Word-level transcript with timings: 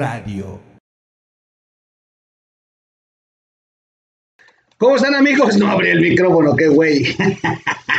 Radio. 0.00 0.58
¿Cómo 4.78 4.96
están 4.96 5.14
amigos? 5.14 5.58
No 5.58 5.70
abrí 5.70 5.90
el 5.90 6.00
micrófono, 6.00 6.56
qué 6.56 6.68
güey. 6.68 7.14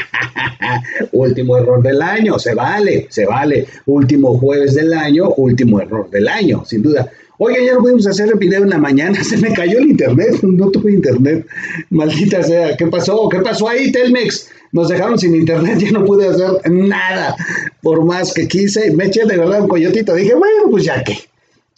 último 1.12 1.58
error 1.58 1.84
del 1.84 2.02
año, 2.02 2.40
se 2.40 2.56
vale, 2.56 3.06
se 3.12 3.28
vale. 3.28 3.68
Último 3.86 4.36
jueves 4.40 4.74
del 4.74 4.92
año, 4.94 5.30
último 5.38 5.80
error 5.80 6.10
del 6.10 6.28
año, 6.28 6.66
sin 6.66 6.82
duda. 6.82 7.08
Oiga, 7.38 7.60
ya 7.64 7.74
no 7.76 7.82
pudimos 7.82 8.08
hacer 8.08 8.30
el 8.30 8.40
video 8.40 8.64
en 8.64 8.72
la 8.72 8.80
mañana, 8.80 9.24
se 9.24 9.38
me 9.38 9.54
cayó 9.54 9.78
el 9.78 9.92
internet, 9.92 10.40
no 10.42 10.72
tuve 10.72 10.94
internet. 10.94 11.46
Maldita 11.92 12.42
sea, 12.42 12.76
¿qué 12.78 12.88
pasó? 12.88 13.30
¿Qué 13.30 13.42
pasó 13.42 13.70
ahí, 13.70 13.92
Telmex? 13.92 14.50
Nos 14.72 14.90
dejaron 14.90 15.20
sin 15.20 15.36
internet, 15.36 15.78
ya 15.78 15.92
no 15.92 16.04
pude 16.04 16.30
hacer 16.30 16.68
nada. 16.72 17.36
Por 17.84 18.04
más 18.06 18.34
que 18.34 18.48
quise, 18.48 18.90
me 18.90 19.06
eché 19.06 19.24
de 19.24 19.38
verdad 19.38 19.62
un 19.62 19.68
coyotito. 19.68 20.16
Dije, 20.16 20.34
bueno, 20.34 20.64
pues 20.72 20.86
ya 20.86 21.04
que, 21.04 21.31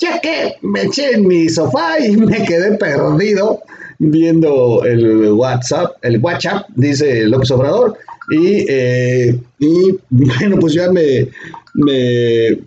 ya 0.04 0.20
que, 0.20 0.56
me 0.62 0.84
eché 0.84 1.14
en 1.14 1.28
mi 1.28 1.50
sofá 1.50 2.00
y 2.00 2.18
me 2.32 2.44
quedé 2.44 2.78
perdido 2.78 3.62
viendo 4.00 4.84
el 4.84 5.32
WhatsApp, 5.32 5.96
el 6.02 6.20
WhatsApp, 6.20 6.68
dice 6.76 7.26
López 7.26 7.52
Obrador, 7.52 7.98
y, 8.32 8.66
eh, 8.70 9.40
y 9.60 9.98
bueno, 10.10 10.58
pues 10.60 10.74
ya 10.74 10.92
me, 10.92 11.30
me, 11.74 12.60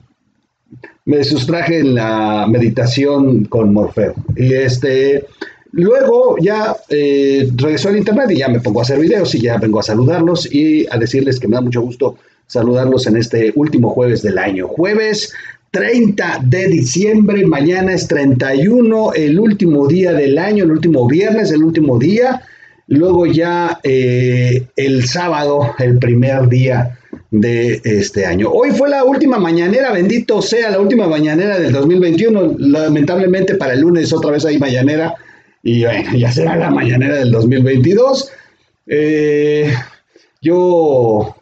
me, 1.04 1.24
sustraje 1.24 1.80
en 1.80 1.94
la 1.94 2.46
meditación 2.48 3.44
con 3.46 3.72
Morfeo. 3.72 4.14
Y 4.36 4.52
este, 4.54 5.24
luego 5.72 6.36
ya 6.40 6.76
eh, 6.90 7.50
regresó 7.54 7.88
al 7.88 7.98
internet 7.98 8.30
y 8.30 8.38
ya 8.38 8.48
me 8.48 8.60
pongo 8.60 8.80
a 8.80 8.82
hacer 8.82 8.98
videos 8.98 9.34
y 9.34 9.42
ya 9.42 9.58
vengo 9.58 9.80
a 9.80 9.82
saludarlos 9.82 10.52
y 10.52 10.86
a 10.90 10.98
decirles 10.98 11.40
que 11.40 11.48
me 11.48 11.56
da 11.56 11.62
mucho 11.62 11.80
gusto 11.82 12.16
saludarlos 12.46 13.06
en 13.06 13.16
este 13.16 13.52
último 13.56 13.90
jueves 13.90 14.22
del 14.22 14.38
año. 14.38 14.68
Jueves 14.68 15.32
30 15.70 16.40
de 16.44 16.68
diciembre, 16.68 17.46
mañana 17.46 17.92
es 17.92 18.08
31, 18.08 19.12
el 19.14 19.38
último 19.38 19.86
día 19.86 20.12
del 20.12 20.38
año, 20.38 20.64
el 20.64 20.70
último 20.70 21.06
viernes, 21.06 21.50
el 21.50 21.62
último 21.62 21.98
día, 21.98 22.42
luego 22.88 23.26
ya 23.26 23.78
eh, 23.82 24.66
el 24.76 25.06
sábado, 25.06 25.74
el 25.78 25.98
primer 25.98 26.48
día 26.48 26.98
de 27.30 27.80
este 27.84 28.24
año. 28.24 28.50
Hoy 28.50 28.70
fue 28.70 28.88
la 28.88 29.04
última 29.04 29.38
mañanera, 29.38 29.92
bendito 29.92 30.40
sea 30.40 30.70
la 30.70 30.80
última 30.80 31.06
mañanera 31.08 31.58
del 31.58 31.72
2021, 31.72 32.56
lamentablemente 32.58 33.56
para 33.56 33.74
el 33.74 33.80
lunes 33.80 34.12
otra 34.12 34.30
vez 34.30 34.44
hay 34.44 34.58
mañanera 34.58 35.14
y 35.62 35.84
bueno, 35.84 36.16
ya 36.16 36.30
será 36.30 36.56
la 36.56 36.70
mañanera 36.70 37.16
del 37.16 37.32
2022. 37.32 38.30
Eh, 38.86 39.72
yo 40.40 41.35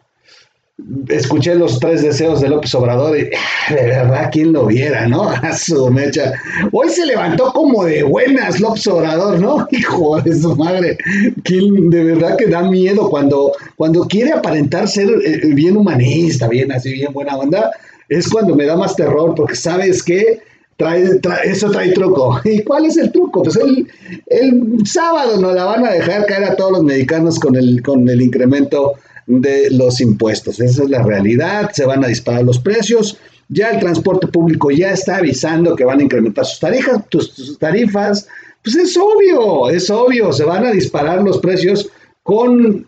escuché 1.07 1.55
los 1.55 1.79
tres 1.79 2.01
deseos 2.01 2.41
de 2.41 2.49
López 2.49 2.73
Obrador 2.75 3.17
y 3.17 3.23
de 3.23 3.81
verdad, 3.87 4.29
quién 4.31 4.51
lo 4.51 4.65
viera, 4.65 5.07
¿no? 5.07 5.29
A 5.29 5.55
su 5.55 5.89
mecha. 5.89 6.33
Hoy 6.71 6.89
se 6.89 7.05
levantó 7.05 7.51
como 7.53 7.85
de 7.85 8.03
buenas 8.03 8.59
López 8.59 8.85
Obrador, 8.87 9.39
¿no? 9.39 9.67
Hijo 9.71 10.21
de 10.21 10.35
su 10.35 10.55
madre. 10.55 10.97
¿Quién, 11.43 11.89
de 11.89 12.03
verdad 12.03 12.37
que 12.37 12.47
da 12.47 12.63
miedo 12.63 13.09
cuando, 13.09 13.53
cuando 13.77 14.05
quiere 14.05 14.33
aparentar 14.33 14.87
ser 14.87 15.09
eh, 15.25 15.41
bien 15.53 15.77
humanista, 15.77 16.47
bien 16.47 16.71
así, 16.71 16.91
bien 16.91 17.13
buena 17.13 17.37
onda. 17.37 17.71
Es 18.09 18.27
cuando 18.27 18.55
me 18.55 18.65
da 18.65 18.75
más 18.75 18.95
terror 18.95 19.33
porque 19.35 19.55
sabes 19.55 20.03
que 20.03 20.39
Trae, 20.77 21.21
eso 21.45 21.71
trae 21.71 21.93
truco. 21.93 22.37
¿Y 22.43 22.61
cuál 22.63 22.85
es 22.85 22.97
el 22.97 23.09
truco? 23.09 23.43
Pues 23.43 23.55
el, 23.55 23.87
el 24.25 24.85
sábado 24.85 25.39
nos 25.39 25.53
la 25.55 25.63
van 25.63 25.85
a 25.85 25.91
dejar 25.91 26.25
caer 26.25 26.43
a 26.43 26.55
todos 26.57 26.73
los 26.73 26.83
mexicanos 26.83 27.39
con 27.39 27.55
el, 27.55 27.81
con 27.81 28.09
el 28.09 28.21
incremento 28.21 28.95
de 29.27 29.69
los 29.71 30.01
impuestos. 30.01 30.59
Esa 30.59 30.83
es 30.83 30.89
la 30.89 31.03
realidad, 31.03 31.71
se 31.73 31.85
van 31.85 32.03
a 32.03 32.07
disparar 32.07 32.43
los 32.43 32.59
precios. 32.59 33.17
Ya 33.47 33.69
el 33.69 33.79
transporte 33.79 34.27
público 34.27 34.71
ya 34.71 34.91
está 34.91 35.17
avisando 35.17 35.75
que 35.75 35.85
van 35.85 35.99
a 35.99 36.03
incrementar 36.03 36.45
sus 36.45 36.59
tarifas, 36.59 37.01
sus, 37.11 37.59
tarifas. 37.59 38.27
Pues 38.63 38.75
es 38.75 38.97
obvio, 38.97 39.69
es 39.69 39.89
obvio, 39.89 40.33
se 40.33 40.43
van 40.43 40.65
a 40.65 40.71
disparar 40.71 41.21
los 41.21 41.37
precios 41.37 41.89
con, 42.23 42.87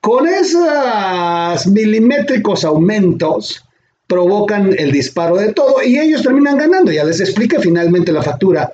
con 0.00 0.26
esos 0.26 1.66
milimétricos 1.66 2.64
aumentos 2.64 3.64
provocan 4.06 4.74
el 4.78 4.92
disparo 4.92 5.36
de 5.36 5.54
todo 5.54 5.82
y 5.82 5.98
ellos 5.98 6.22
terminan 6.22 6.58
ganando. 6.58 6.92
Ya 6.92 7.04
les 7.04 7.20
explica 7.20 7.58
finalmente 7.60 8.12
la 8.12 8.22
factura, 8.22 8.70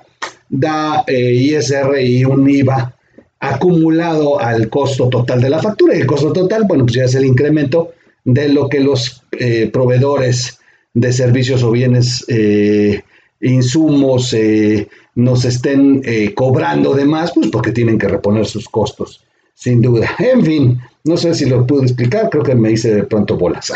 da 0.49 1.05
eh, 1.07 1.31
ISR 1.33 2.01
y 2.01 2.25
un 2.25 2.49
IVA 2.49 2.93
acumulado 3.39 4.39
al 4.39 4.69
costo 4.69 5.09
total 5.09 5.41
de 5.41 5.49
la 5.49 5.59
factura. 5.59 5.95
Y 5.95 6.01
el 6.01 6.07
costo 6.07 6.33
total, 6.33 6.65
bueno, 6.67 6.85
pues 6.85 6.95
ya 6.95 7.03
es 7.05 7.15
el 7.15 7.25
incremento 7.25 7.93
de 8.23 8.49
lo 8.49 8.69
que 8.69 8.79
los 8.79 9.23
eh, 9.31 9.69
proveedores 9.71 10.59
de 10.93 11.13
servicios 11.13 11.63
o 11.63 11.71
bienes, 11.71 12.25
eh, 12.27 13.03
insumos, 13.41 14.33
eh, 14.33 14.87
nos 15.15 15.45
estén 15.45 16.01
cobrando 16.33 16.93
de 16.93 17.05
más, 17.05 17.33
pues 17.33 17.47
porque 17.47 17.71
tienen 17.71 17.97
que 17.97 18.07
reponer 18.07 18.45
sus 18.45 18.69
costos, 18.69 19.23
sin 19.53 19.81
duda. 19.81 20.09
En 20.19 20.45
fin, 20.45 20.79
no 21.03 21.17
sé 21.17 21.33
si 21.33 21.45
lo 21.45 21.67
pude 21.67 21.83
explicar, 21.83 22.29
creo 22.29 22.43
que 22.43 22.55
me 22.55 22.71
hice 22.71 22.95
de 22.95 23.03
pronto 23.03 23.37
bolas. 23.37 23.71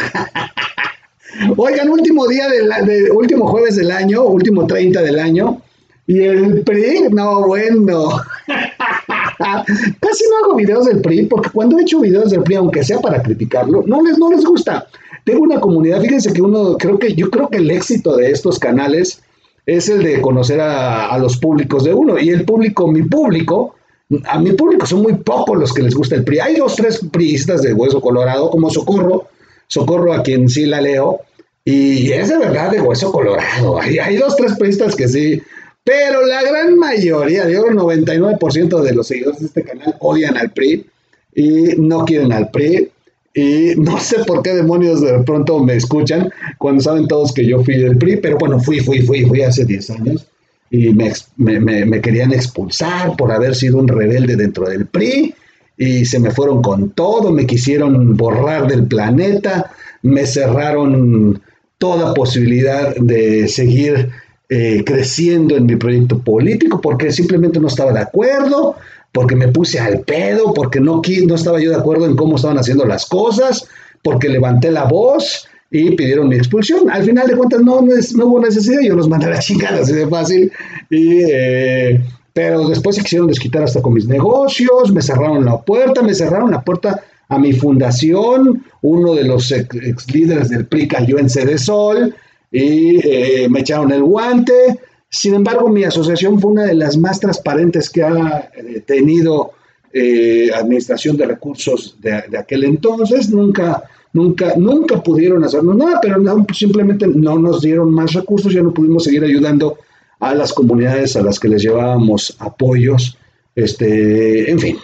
Oigan, 1.57 1.89
último 1.89 2.27
día 2.27 2.47
del 2.47 3.11
último 3.11 3.47
jueves 3.47 3.75
del 3.75 3.91
año, 3.91 4.23
último 4.23 4.67
30 4.67 5.01
del 5.01 5.19
año, 5.19 5.61
y 6.07 6.19
el 6.21 6.61
PRI, 6.61 7.07
no, 7.11 7.47
bueno. 7.47 8.21
Casi 9.99 10.23
no 10.29 10.45
hago 10.45 10.55
videos 10.55 10.85
del 10.85 11.01
PRI 11.01 11.25
porque 11.25 11.49
cuando 11.49 11.77
he 11.77 11.81
hecho 11.81 11.99
videos 11.99 12.31
del 12.31 12.43
PRI, 12.43 12.55
aunque 12.55 12.83
sea 12.83 12.99
para 12.99 13.21
criticarlo, 13.21 13.83
no 13.85 14.01
les, 14.01 14.17
no 14.17 14.29
les 14.29 14.43
gusta. 14.43 14.87
Tengo 15.23 15.43
una 15.43 15.59
comunidad, 15.59 16.01
fíjense 16.01 16.33
que 16.33 16.41
uno, 16.41 16.77
creo 16.77 16.99
que 16.99 17.13
yo 17.13 17.29
creo 17.29 17.47
que 17.47 17.57
el 17.57 17.71
éxito 17.71 18.15
de 18.15 18.31
estos 18.31 18.59
canales 18.59 19.21
es 19.65 19.87
el 19.87 20.03
de 20.03 20.21
conocer 20.21 20.59
a, 20.59 21.17
los 21.17 21.37
públicos 21.37 21.85
de 21.85 21.93
uno. 21.93 22.19
Y 22.19 22.29
el 22.29 22.43
público, 22.43 22.91
mi 22.91 23.03
público, 23.03 23.75
a 24.25 24.39
mi 24.39 24.51
público 24.51 24.85
son 24.85 25.01
muy 25.01 25.13
pocos 25.15 25.57
los 25.57 25.73
que 25.73 25.83
les 25.83 25.95
gusta 25.95 26.15
el 26.15 26.23
PRI. 26.23 26.39
Hay 26.39 26.55
dos, 26.57 26.75
tres 26.75 26.99
priistas 27.11 27.61
de 27.61 27.73
hueso 27.73 28.01
colorado, 28.01 28.49
como 28.49 28.69
Socorro, 28.69 29.27
Socorro 29.67 30.13
a 30.13 30.23
quien 30.23 30.49
sí 30.49 30.65
la 30.65 30.81
leo, 30.81 31.21
y 31.63 32.11
es 32.11 32.27
de 32.27 32.37
verdad 32.37 32.71
de 32.71 32.81
hueso 32.81 33.11
colorado. 33.11 33.79
Hay, 33.79 33.97
hay 33.97 34.17
dos, 34.17 34.35
tres 34.35 34.55
priistas 34.57 34.95
que 34.95 35.07
sí 35.07 35.41
pero 35.83 36.25
la 36.25 36.41
gran 36.43 36.77
mayoría, 36.77 37.45
digo, 37.45 37.67
el 37.67 37.75
99% 37.75 38.81
de 38.81 38.93
los 38.93 39.07
seguidores 39.07 39.39
de 39.39 39.45
este 39.47 39.63
canal 39.63 39.95
odian 39.99 40.37
al 40.37 40.51
PRI 40.51 40.85
y 41.35 41.75
no 41.77 42.05
quieren 42.05 42.31
al 42.31 42.49
PRI. 42.49 42.89
Y 43.35 43.73
no 43.77 43.99
sé 43.99 44.23
por 44.25 44.43
qué 44.43 44.53
demonios 44.53 45.01
de 45.01 45.19
pronto 45.23 45.59
me 45.59 45.75
escuchan 45.75 46.29
cuando 46.59 46.83
saben 46.83 47.07
todos 47.07 47.33
que 47.33 47.45
yo 47.45 47.63
fui 47.63 47.77
del 47.77 47.97
PRI, 47.97 48.17
pero 48.17 48.37
bueno, 48.37 48.59
fui, 48.59 48.79
fui, 48.79 49.01
fui, 49.01 49.25
fui 49.25 49.41
hace 49.41 49.65
10 49.65 49.89
años 49.89 50.27
y 50.69 50.93
me, 50.93 51.11
me, 51.37 51.85
me, 51.85 52.01
querían 52.01 52.31
expulsar 52.31 53.15
por 53.17 53.31
haber 53.31 53.55
sido 53.55 53.77
un 53.77 53.87
rebelde 53.87 54.35
dentro 54.35 54.69
del 54.69 54.85
PRI 54.85 55.33
y 55.77 56.05
se 56.05 56.19
me 56.19 56.31
fueron 56.31 56.61
con 56.61 56.91
todo, 56.91 57.31
me 57.31 57.45
quisieron 57.45 58.15
borrar 58.15 58.67
del 58.67 58.85
planeta, 58.85 59.71
me 60.03 60.25
cerraron 60.25 61.41
toda 61.79 62.13
posibilidad 62.13 62.95
de 62.95 63.47
seguir 63.47 64.09
eh, 64.49 64.83
creciendo 64.85 65.55
en 65.55 65.65
mi 65.65 65.75
proyecto 65.75 66.19
político 66.19 66.79
porque 66.81 67.11
simplemente 67.11 67.59
no 67.59 67.67
estaba 67.67 67.93
de 67.93 68.01
acuerdo, 68.01 68.75
porque 69.11 69.35
me 69.35 69.47
puse 69.47 69.79
al 69.79 70.01
pedo, 70.01 70.53
porque 70.53 70.79
no, 70.79 71.01
no 71.27 71.35
estaba 71.35 71.61
yo 71.61 71.69
de 71.69 71.77
acuerdo 71.77 72.05
en 72.05 72.15
cómo 72.15 72.35
estaban 72.35 72.57
haciendo 72.57 72.85
las 72.85 73.05
cosas, 73.05 73.67
porque 74.01 74.29
levanté 74.29 74.71
la 74.71 74.85
voz 74.85 75.47
y 75.71 75.91
pidieron 75.95 76.29
mi 76.29 76.35
expulsión. 76.35 76.89
Al 76.89 77.03
final 77.03 77.27
de 77.27 77.35
cuentas 77.35 77.61
no, 77.61 77.81
no, 77.81 78.25
hubo 78.25 78.39
necesidad, 78.39 78.81
yo 78.81 78.95
los 78.95 79.09
mandé 79.09 79.27
a 79.27 79.29
la 79.29 79.39
chingada 79.39 79.81
así 79.81 79.93
de 79.93 80.07
fácil. 80.07 80.51
Eh, 80.91 81.99
pero 82.33 82.67
después 82.67 82.95
se 82.95 83.03
quisieron 83.03 83.27
desquitar 83.27 83.63
hasta 83.63 83.81
con 83.81 83.93
mis 83.93 84.07
negocios, 84.07 84.91
me 84.91 85.01
cerraron 85.01 85.45
la 85.45 85.61
puerta, 85.61 86.01
me 86.01 86.15
cerraron 86.15 86.51
la 86.51 86.61
puerta 86.61 87.03
a 87.29 87.37
mi 87.37 87.53
fundación, 87.53 88.63
uno 88.81 89.13
de 89.13 89.23
los 89.23 89.51
ex, 89.51 90.11
líderes 90.13 90.49
del 90.49 90.65
PRI 90.65 90.87
cayó 90.87 91.19
en 91.19 91.29
Sede 91.29 91.57
Sol, 91.57 92.15
y 92.53 92.99
eh, 93.03 93.49
me 93.49 93.61
echaron 93.61 93.91
el 93.91 94.03
guante. 94.03 94.79
Sin 95.09 95.33
embargo, 95.33 95.67
mi 95.69 95.83
asociación 95.83 96.39
fue 96.39 96.51
una 96.51 96.65
de 96.65 96.75
las 96.75 96.97
más 96.97 97.19
transparentes 97.19 97.89
que 97.89 98.03
ha 98.03 98.49
eh, 98.55 98.81
tenido 98.85 99.51
eh, 99.91 100.51
Administración 100.53 101.17
de 101.17 101.25
Recursos 101.25 101.97
de, 101.99 102.37
aquel 102.37 102.63
entonces. 102.63 103.29
Nunca, 103.31 103.83
nunca, 104.13 104.53
nunca 104.55 105.01
pudieron 105.01 105.43
hacernos 105.43 105.75
nada, 105.75 105.99
pero 105.99 106.23
simplemente 106.53 107.07
no 107.07 107.39
nos 107.39 107.61
dieron 107.61 107.91
más 107.91 108.13
recursos, 108.13 108.53
ya 108.53 108.61
no 108.61 108.73
pudimos 108.73 109.03
seguir 109.03 109.23
ayudando 109.23 109.79
a 110.19 110.35
las 110.35 110.53
comunidades 110.53 111.15
a 111.15 111.23
las 111.23 111.39
que 111.39 111.49
les 111.49 111.63
llevábamos 111.63 112.35
apoyos. 112.39 113.17
Este, 113.55 114.49
en 114.49 114.59
fin, 114.59 114.77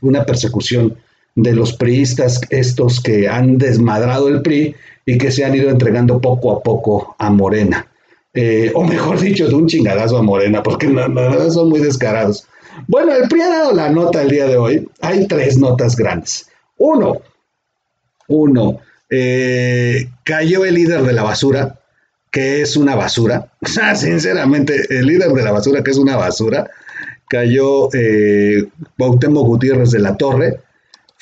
una 0.00 0.24
persecución 0.24 0.96
de 1.34 1.52
los 1.54 1.72
priistas, 1.74 2.40
estos 2.50 3.00
que 3.00 3.28
han 3.28 3.58
desmadrado 3.58 4.28
el 4.28 4.42
PRI 4.42 4.74
y 5.06 5.18
que 5.18 5.30
se 5.30 5.44
han 5.44 5.54
ido 5.54 5.70
entregando 5.70 6.20
poco 6.20 6.52
a 6.52 6.62
poco 6.62 7.16
a 7.18 7.30
Morena. 7.30 7.86
Eh, 8.34 8.70
o 8.74 8.84
mejor 8.84 9.20
dicho, 9.20 9.48
de 9.48 9.54
un 9.54 9.66
chingadazo 9.66 10.16
a 10.16 10.22
Morena, 10.22 10.62
porque 10.62 10.86
no, 10.86 11.50
son 11.50 11.68
muy 11.68 11.80
descarados. 11.80 12.46
Bueno, 12.86 13.14
el 13.14 13.28
PRI 13.28 13.40
ha 13.42 13.48
dado 13.48 13.72
la 13.72 13.90
nota 13.90 14.22
el 14.22 14.30
día 14.30 14.46
de 14.46 14.56
hoy. 14.56 14.88
Hay 15.00 15.26
tres 15.26 15.58
notas 15.58 15.96
grandes. 15.96 16.48
Uno, 16.78 17.20
uno, 18.28 18.80
eh, 19.10 20.08
cayó 20.24 20.64
el 20.64 20.74
líder 20.74 21.02
de 21.02 21.12
la 21.12 21.22
basura, 21.22 21.78
que 22.30 22.62
es 22.62 22.76
una 22.76 22.94
basura. 22.94 23.52
Sinceramente, 23.94 24.86
el 24.88 25.06
líder 25.06 25.32
de 25.32 25.42
la 25.42 25.52
basura, 25.52 25.82
que 25.82 25.90
es 25.90 25.98
una 25.98 26.16
basura, 26.16 26.68
cayó 27.28 27.88
eh, 27.94 28.68
Gutiérrez 28.98 29.90
de 29.90 29.98
la 29.98 30.16
Torre. 30.16 30.60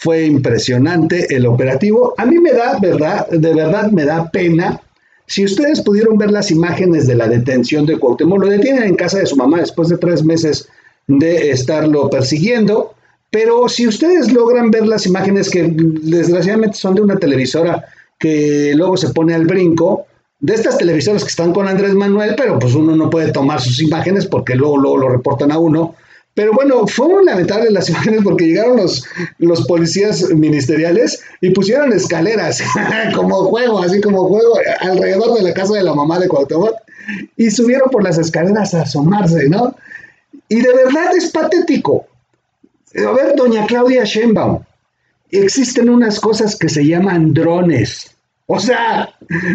Fue 0.00 0.25
impresionante 0.25 1.26
el 1.37 1.44
operativo. 1.44 2.14
A 2.17 2.25
mí 2.25 2.38
me 2.38 2.52
da, 2.52 2.79
verdad, 2.79 3.29
de 3.29 3.52
verdad 3.52 3.91
me 3.91 4.06
da 4.06 4.31
pena. 4.31 4.81
Si 5.26 5.44
ustedes 5.44 5.82
pudieron 5.82 6.17
ver 6.17 6.31
las 6.31 6.50
imágenes 6.50 7.06
de 7.06 7.17
la 7.17 7.29
detención 7.29 7.85
de 7.85 7.99
Cuauhtémoc, 7.99 8.41
lo 8.41 8.49
detienen 8.49 8.85
en 8.85 8.94
casa 8.94 9.19
de 9.19 9.26
su 9.26 9.37
mamá 9.37 9.58
después 9.58 9.91
de 9.91 9.99
tres 9.99 10.25
meses 10.25 10.67
de 11.06 11.50
estarlo 11.50 12.08
persiguiendo. 12.08 12.94
Pero 13.29 13.69
si 13.69 13.87
ustedes 13.87 14.32
logran 14.32 14.70
ver 14.70 14.87
las 14.87 15.05
imágenes 15.05 15.50
que 15.50 15.70
desgraciadamente 15.70 16.79
son 16.79 16.94
de 16.94 17.02
una 17.02 17.19
televisora 17.19 17.85
que 18.19 18.73
luego 18.75 18.97
se 18.97 19.11
pone 19.11 19.35
al 19.35 19.44
brinco, 19.44 20.06
de 20.38 20.55
estas 20.55 20.79
televisoras 20.79 21.25
que 21.25 21.29
están 21.29 21.52
con 21.52 21.69
Andrés 21.69 21.93
Manuel, 21.93 22.37
pero 22.38 22.58
pues 22.58 22.75
uno 22.75 22.97
no 22.97 23.11
puede 23.11 23.32
tomar 23.32 23.61
sus 23.61 23.82
imágenes 23.82 24.26
porque 24.26 24.55
luego, 24.55 24.79
lo 24.79 25.11
reportan 25.11 25.52
a 25.52 25.58
uno. 25.58 25.94
Pero 26.41 26.55
bueno, 26.55 26.87
fueron 26.87 27.27
lamentables 27.27 27.71
las 27.71 27.91
imágenes 27.91 28.23
porque 28.25 28.47
llegaron 28.47 28.79
los, 28.79 29.05
los 29.41 29.67
policías 29.67 30.27
ministeriales 30.31 31.23
y 31.43 31.51
pusieron 31.51 31.93
escaleras 31.93 32.63
como 33.15 33.45
juego, 33.45 33.81
así 33.81 34.01
como 34.01 34.27
juego, 34.27 34.55
alrededor 34.81 35.35
de 35.35 35.43
la 35.43 35.53
casa 35.53 35.75
de 35.75 35.83
la 35.83 35.95
mamá 35.95 36.19
de 36.19 36.29
Cuauhtémoc 36.29 36.77
y 37.37 37.51
subieron 37.51 37.91
por 37.91 38.03
las 38.03 38.17
escaleras 38.17 38.73
a 38.73 38.83
asomarse, 38.83 39.51
¿no? 39.51 39.77
Y 40.49 40.63
de 40.63 40.73
verdad 40.73 41.15
es 41.15 41.31
patético. 41.31 42.07
A 42.97 43.11
ver, 43.13 43.37
doña 43.37 43.67
Claudia 43.67 44.05
Sheinbaum, 44.05 44.63
existen 45.31 45.91
unas 45.91 46.21
cosas 46.21 46.57
que 46.57 46.71
se 46.71 46.87
llaman 46.87 47.35
drones. 47.35 48.17
O 48.52 48.58
sea, 48.58 49.08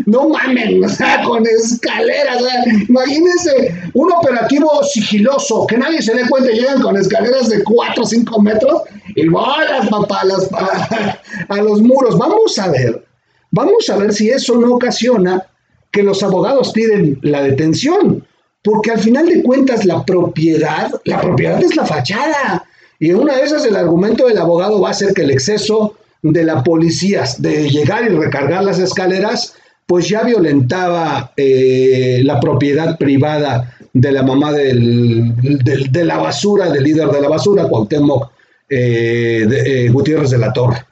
no 0.06 0.30
mamen, 0.30 0.82
o 0.82 0.88
sea, 0.88 1.22
con 1.24 1.46
escaleras. 1.46 2.42
Imagínense 2.88 3.76
un 3.94 4.10
operativo 4.10 4.70
sigiloso, 4.86 5.68
que 5.68 5.78
nadie 5.78 6.02
se 6.02 6.16
dé 6.16 6.26
cuenta, 6.30 6.50
llegan 6.52 6.82
con 6.82 6.96
escaleras 6.96 7.50
de 7.50 7.62
4 7.62 8.02
o 8.02 8.06
5 8.06 8.42
metros 8.42 8.84
y 9.14 9.28
bolas, 9.28 9.90
papá, 9.90 10.22
a, 10.54 11.20
a 11.54 11.62
los 11.62 11.82
muros. 11.82 12.18
Vamos 12.18 12.58
a 12.58 12.70
ver, 12.70 13.06
vamos 13.52 13.90
a 13.90 13.98
ver 13.98 14.14
si 14.14 14.30
eso 14.30 14.56
no 14.56 14.76
ocasiona 14.76 15.46
que 15.92 16.02
los 16.02 16.24
abogados 16.24 16.72
piden 16.72 17.20
la 17.22 17.42
detención, 17.42 18.26
porque 18.64 18.92
al 18.92 19.00
final 19.00 19.26
de 19.28 19.44
cuentas 19.44 19.84
la 19.84 20.06
propiedad, 20.06 20.90
la 21.04 21.20
propiedad 21.20 21.62
es 21.62 21.76
la 21.76 21.86
fachada. 21.86 22.64
Y 22.98 23.12
una 23.12 23.36
de 23.36 23.44
esas 23.44 23.66
el 23.66 23.76
argumento 23.76 24.28
del 24.28 24.38
abogado 24.38 24.80
va 24.80 24.92
a 24.92 24.94
ser 24.94 25.14
que 25.14 25.24
el 25.24 25.32
exceso 25.32 25.98
de 26.32 26.44
la 26.44 26.64
policía 26.64 27.24
de 27.38 27.70
llegar 27.70 28.04
y 28.06 28.10
recargar 28.10 28.64
las 28.64 28.80
escaleras, 28.80 29.56
pues 29.86 30.10
ya 30.10 30.24
violentaba 30.24 31.32
eh, 31.38 32.22
la 32.24 32.40
propiedad 32.40 32.98
privada 32.98 33.76
de 33.94 34.12
la 34.12 34.24
mamá 34.24 34.52
del, 34.52 35.34
de 35.36 36.06
la 36.06 36.18
basura, 36.18 36.70
del 36.70 36.84
líder 36.84 37.10
de 37.10 37.22
la 37.22 37.30
basura, 37.30 37.68
Cuauhtémoc 37.68 38.32
eh, 38.70 39.48
eh, 39.48 39.90
Gutiérrez 39.90 40.32
de 40.32 40.40
la 40.40 40.52
Torre. 40.52 40.84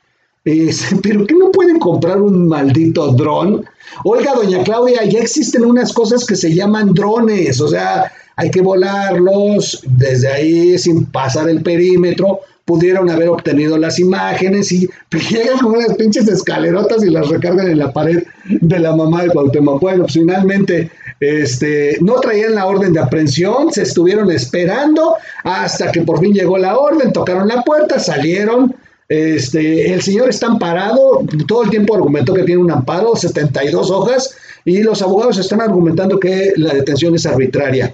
Pero 0.44 1.26
¿qué 1.26 1.36
no 1.36 1.52
pueden 1.52 1.80
comprar 1.80 2.22
un 2.22 2.48
maldito 2.48 3.12
dron? 3.14 3.66
Oiga, 4.04 4.34
doña 4.36 4.64
Claudia, 4.64 5.04
ya 5.06 5.20
existen 5.20 5.66
unas 5.66 5.92
cosas 5.94 6.26
que 6.26 6.36
se 6.36 6.54
llaman 6.54 6.94
drones, 6.94 7.60
o 7.62 7.68
sea, 7.68 8.12
hay 8.36 8.52
que 8.52 8.62
volarlos 8.62 9.84
desde 9.88 10.28
ahí 10.28 10.78
sin 10.78 11.06
pasar 11.06 11.50
el 11.50 11.62
perímetro 11.62 12.42
pudieron 12.66 13.10
haber 13.10 13.30
obtenido 13.30 13.78
las 13.78 14.00
imágenes 14.00 14.72
y 14.72 14.90
llegan 15.30 15.60
con 15.60 15.76
unas 15.76 15.96
pinches 15.96 16.28
escalerotas 16.28 17.04
y 17.04 17.10
las 17.10 17.28
recargan 17.28 17.68
en 17.68 17.80
la 17.80 17.92
pared 17.92 18.24
de 18.46 18.80
la 18.80 18.96
mamá 18.96 19.24
de 19.24 19.30
Cuauhtémoc. 19.30 19.82
Bueno, 19.82 20.04
pues 20.04 20.14
finalmente 20.14 20.90
este, 21.20 21.98
no 22.02 22.16
traían 22.16 22.56
la 22.56 22.66
orden 22.66 22.94
de 22.94 23.00
aprehensión, 23.00 23.72
se 23.72 23.84
estuvieron 23.84 24.32
esperando 24.32 25.16
hasta 25.44 25.92
que 25.92 26.02
por 26.02 26.20
fin 26.20 26.34
llegó 26.34 26.58
la 26.58 26.78
orden, 26.78 27.14
tocaron 27.14 27.48
la 27.48 27.62
puerta, 27.64 28.00
salieron. 28.00 28.76
Este, 29.10 29.94
el 29.94 30.02
señor 30.02 30.30
está 30.30 30.48
amparado, 30.48 31.22
todo 31.48 31.64
el 31.64 31.70
tiempo 31.70 31.96
argumentó 31.96 32.34
que 32.34 32.44
tiene 32.44 32.62
un 32.62 32.72
amparo, 32.72 33.16
72 33.16 33.92
hojas, 33.92 34.36
y 34.66 34.82
los 34.82 35.02
abogados 35.02 35.38
están 35.38 35.62
argumentando 35.62 36.20
que 36.20 36.54
la 36.56 36.74
detención 36.74 37.14
es 37.14 37.26
arbitraria. 37.26 37.94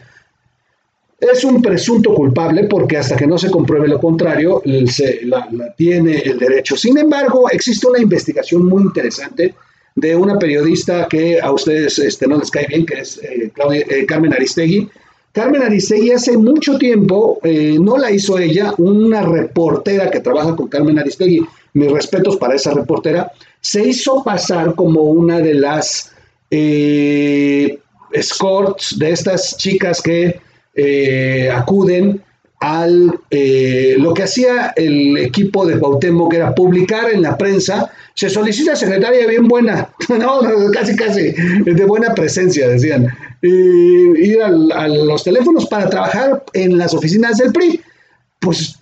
Es 1.20 1.44
un 1.44 1.62
presunto 1.62 2.14
culpable 2.14 2.64
porque 2.66 2.96
hasta 2.98 3.18
que 3.18 3.28
no 3.28 3.38
se 3.38 3.52
compruebe 3.52 3.90
lo 3.90 4.00
contrario, 4.00 4.62
se, 4.86 5.26
la, 5.26 5.50
tiene 5.76 6.20
el 6.20 6.40
derecho. 6.40 6.78
Sin 6.78 6.98
embargo, 6.98 7.50
existe 7.52 7.88
una 7.88 8.00
investigación 8.00 8.66
muy 8.66 8.84
interesante 8.84 9.54
de 9.96 10.16
una 10.16 10.40
periodista 10.40 11.08
que 11.10 11.42
a 11.42 11.52
ustedes 11.52 12.00
este, 12.00 12.26
no 12.26 12.38
les 12.38 12.50
cae 12.50 12.68
bien, 12.68 12.86
que 12.86 13.02
es 13.02 13.18
eh, 13.18 13.52
eh, 13.90 14.06
Carmen 14.06 14.34
Aristegui. 14.34 14.90
Carmen 15.34 15.62
Aristegui 15.62 16.12
hace 16.12 16.38
mucho 16.38 16.78
tiempo, 16.78 17.40
eh, 17.44 17.78
no 17.80 17.98
la 17.98 18.12
hizo 18.12 18.40
ella, 18.40 18.74
una 18.78 19.22
reportera 19.22 20.10
que 20.10 20.22
trabaja 20.22 20.56
con 20.56 20.70
Carmen 20.70 21.00
Aristegui, 21.00 21.46
mis 21.74 21.92
respetos 21.92 22.38
para 22.38 22.56
esa 22.56 22.74
reportera, 22.74 23.30
se 23.60 23.86
hizo 23.86 24.24
pasar 24.24 24.74
como 24.74 25.02
una 25.04 25.40
de 25.40 25.54
las 25.54 26.14
escorts 28.12 28.98
de 28.98 29.12
estas 29.12 29.56
chicas 29.58 30.02
que 30.02 30.40
eh, 30.82 31.52
acuden 31.52 32.22
al 32.62 33.20
eh, 33.30 33.96
lo 33.98 34.14
que 34.14 34.24
hacía 34.24 34.74
el 34.78 35.18
equipo 35.18 35.66
de 35.66 35.78
Cuauhtémoc 35.78 36.32
que 36.32 36.38
era 36.38 36.56
publicar 36.56 37.12
en 37.12 37.22
la 37.22 37.38
prensa 37.38 37.92
se 38.14 38.30
solicita 38.30 38.78
secretaria 38.78 39.28
bien 39.28 39.48
buena 39.50 39.90
no, 40.10 40.40
casi 40.72 40.96
casi 40.96 41.32
de 41.32 41.86
buena 41.86 42.14
presencia 42.14 42.70
decían 42.70 43.08
ir 43.42 44.42
a 44.42 44.88
los 44.88 45.24
teléfonos 45.24 45.66
para 45.68 45.90
trabajar 45.90 46.46
en 46.54 46.78
las 46.78 46.94
oficinas 46.94 47.38
del 47.38 47.52
PRI 47.52 47.82
pues, 48.40 48.80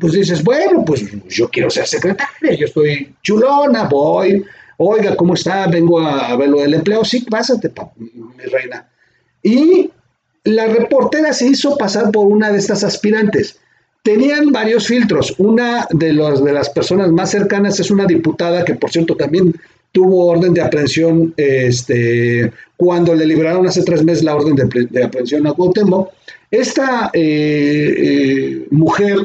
pues 0.00 0.12
dices 0.12 0.42
bueno 0.42 0.84
pues 0.84 1.04
yo 1.28 1.48
quiero 1.48 1.70
ser 1.70 1.86
secretaria 1.86 2.54
yo 2.58 2.66
estoy 2.66 3.14
chulona 3.22 3.84
voy. 3.84 4.44
Oiga 4.78 5.16
cómo 5.16 5.34
está 5.34 5.68
vengo 5.68 6.00
a, 6.00 6.36
ver 6.36 6.48
lo 6.48 6.60
del 6.60 6.74
empleo 6.74 7.04
sí 7.04 7.20
pásate 7.20 7.72
mi 7.96 8.44
reina 8.44 8.86
y 9.42 9.90
la 10.46 10.66
reportera 10.66 11.32
se 11.32 11.48
hizo 11.48 11.76
pasar 11.76 12.10
por 12.12 12.26
una 12.26 12.50
de 12.50 12.58
estas 12.58 12.84
aspirantes. 12.84 13.58
Tenían 14.02 14.52
varios 14.52 14.86
filtros. 14.86 15.34
Una 15.38 15.86
de, 15.90 16.12
las 16.12 16.70
personas 16.70 17.10
más 17.10 17.32
cercanas 17.32 17.80
es 17.80 17.90
una 17.90 18.06
diputada 18.06 18.64
que, 18.64 18.76
por 18.76 18.90
cierto, 18.90 19.16
también 19.16 19.52
tuvo 19.90 20.26
orden 20.26 20.54
de 20.54 20.62
aprehensión 20.62 21.34
este, 21.36 22.52
cuando 22.76 23.14
le 23.14 23.26
liberaron 23.26 23.66
hace 23.66 23.82
tres 23.82 24.04
meses 24.04 24.22
la 24.22 24.36
orden 24.36 24.54
de, 24.54 25.02
aprehensión 25.02 25.46
a 25.46 25.52
Cuauhtémoc. 25.52 26.10
Esta 26.50 27.10
eh, 27.12 27.94
eh, 27.98 28.66
mujer 28.70 29.18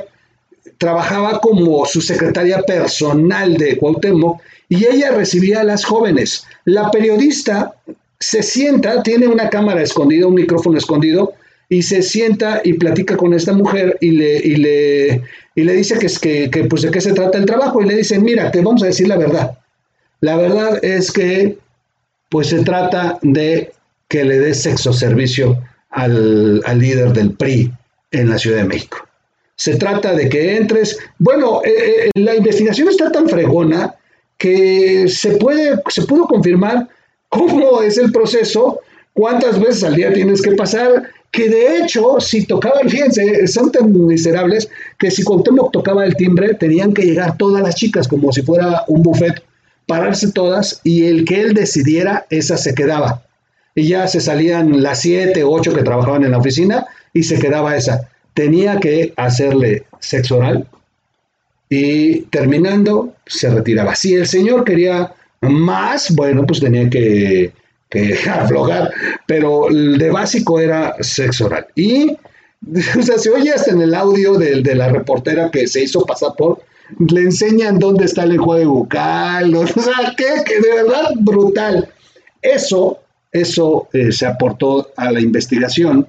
trabajaba 0.80 1.40
como 1.40 1.86
su 1.86 2.02
secretaria 2.02 2.64
personal 2.64 3.58
de 3.58 3.78
Cuauhtémoc 3.78 4.42
y 4.70 4.88
ella 4.88 5.12
recibía 5.12 5.60
a 5.60 5.66
las 5.66 5.86
jóvenes. 5.86 6.46
La 6.66 6.90
periodista 6.90 7.76
se 8.22 8.44
sienta, 8.44 9.02
tiene 9.04 9.28
una 9.28 9.50
cámara 9.50 9.82
escondida, 9.82 10.28
un 10.28 10.36
micrófono 10.36 10.78
escondido, 10.78 11.34
y 11.68 11.82
se 11.82 12.02
sienta 12.02 12.62
y 12.64 12.74
platica 12.74 13.18
con 13.18 13.34
esta 13.34 13.54
mujer 13.54 13.98
y 14.00 14.12
le, 14.12 14.38
y 14.38 14.56
le, 14.58 15.22
y 15.56 15.64
le 15.64 15.74
dice 15.74 15.98
que, 15.98 16.06
es 16.06 16.20
que, 16.20 16.50
que, 16.50 16.66
pues 16.66 16.84
de 16.84 16.92
qué 16.92 17.02
se 17.02 17.14
trata 17.14 17.38
el 17.38 17.46
trabajo 17.46 17.82
y 17.82 17.88
le 17.88 17.96
dicen, 17.96 18.24
mira, 18.24 18.52
te 18.52 18.62
vamos 18.62 18.84
a 18.84 18.88
decir 18.88 19.08
la 19.08 19.18
verdad. 19.18 19.58
La 20.20 20.36
verdad 20.36 20.84
es 20.84 21.12
que 21.12 21.58
pues 22.30 22.48
se 22.48 22.64
trata 22.64 23.18
de 23.22 23.72
que 24.08 24.24
le 24.24 24.40
des 24.40 24.62
sexo 24.62 24.94
servicio 24.94 25.58
al, 25.90 26.62
al 26.66 26.80
líder 26.80 27.14
del 27.14 27.32
PRI 27.32 27.72
en 28.12 28.30
la 28.30 28.38
Ciudad 28.38 28.58
de 28.58 28.66
México. 28.66 28.98
Se 29.56 29.76
trata 29.78 30.14
de 30.14 30.30
que 30.30 30.58
entres, 30.58 31.00
bueno, 31.20 31.62
eh, 31.64 31.72
eh, 32.08 32.10
la 32.16 32.36
investigación 32.36 32.90
está 32.90 33.12
tan 33.12 33.28
fregona 33.28 33.96
que 34.38 35.08
se 35.08 35.38
puede, 35.38 35.82
se 35.90 36.04
pudo 36.04 36.26
confirmar 36.26 36.88
cómo 37.32 37.82
es 37.82 37.98
el 37.98 38.12
proceso, 38.12 38.82
cuántas 39.14 39.60
veces 39.60 39.84
al 39.84 39.96
día 39.96 40.14
tienes 40.14 40.42
que 40.42 40.52
pasar, 40.52 41.10
que 41.32 41.50
de 41.50 41.78
hecho, 41.78 42.20
si 42.20 42.46
tocaban, 42.46 42.90
fíjense, 42.90 43.48
son 43.48 43.72
tan 43.72 44.06
miserables 44.06 44.70
que 45.00 45.10
si 45.10 45.24
Cuauhtémoc 45.24 45.72
tocaba 45.72 46.06
el 46.06 46.16
timbre, 46.16 46.54
tenían 46.56 46.94
que 46.94 47.04
llegar 47.04 47.38
todas 47.38 47.64
las 47.64 47.76
chicas, 47.76 48.08
como 48.08 48.34
si 48.34 48.42
fuera 48.42 48.84
un 48.88 49.02
buffet, 49.02 49.42
pararse 49.88 50.30
todas, 50.34 50.82
y 50.84 51.06
el 51.06 51.24
que 51.24 51.40
él 51.42 51.54
decidiera, 51.54 52.26
esa 52.30 52.58
se 52.58 52.76
quedaba. 52.76 53.24
Y 53.76 53.88
ya 53.88 54.08
se 54.08 54.20
salían 54.20 54.84
las 54.84 55.00
siete 55.00 55.46
ocho 55.46 55.74
que 55.74 55.84
trabajaban 55.84 56.26
en 56.26 56.32
la 56.32 56.40
oficina, 56.40 56.86
y 57.14 57.24
se 57.24 57.40
quedaba 57.40 57.78
esa. 57.78 58.10
Tenía 58.34 58.82
que 58.82 59.14
hacerle 59.16 59.86
sexo 60.02 60.36
oral, 60.36 60.68
y 61.70 62.24
terminando, 62.24 63.14
se 63.26 63.50
retiraba. 63.50 63.96
Si 63.96 64.16
el 64.16 64.28
señor 64.28 64.66
quería 64.66 65.14
más, 65.42 66.14
bueno, 66.16 66.46
pues 66.46 66.60
tenía 66.60 66.90
que, 66.90 67.52
que 67.90 68.18
aflojar, 68.30 68.92
pero 69.28 69.68
de 69.72 70.10
básico 70.10 70.60
era 70.60 70.96
sexo 71.02 71.48
oral. 71.48 71.68
Y, 71.76 72.12
o 72.98 73.02
sea, 73.02 73.18
se 73.18 73.30
oye 73.30 73.52
hasta 73.52 73.72
en 73.72 73.82
el 73.82 73.94
audio 73.94 74.34
de, 74.36 74.62
de 74.62 74.76
la 74.76 74.90
reportera 74.90 75.50
que 75.52 75.68
se 75.68 75.84
hizo 75.84 76.06
pasar 76.06 76.34
por, 76.38 76.62
le 77.00 77.22
enseñan 77.22 77.80
dónde 77.80 78.06
está 78.06 78.24
el 78.24 78.34
enjuague 78.34 78.66
bucal, 78.66 79.54
o 79.56 79.68
sea, 79.68 80.14
que, 80.18 80.44
que 80.46 80.60
de 80.60 80.84
verdad 80.84 81.12
brutal. 81.20 81.90
Eso 82.42 83.00
Eso 83.32 83.88
eh, 83.94 84.12
se 84.12 84.26
aportó 84.26 84.92
a 84.98 85.12
la 85.12 85.22
investigación 85.22 86.08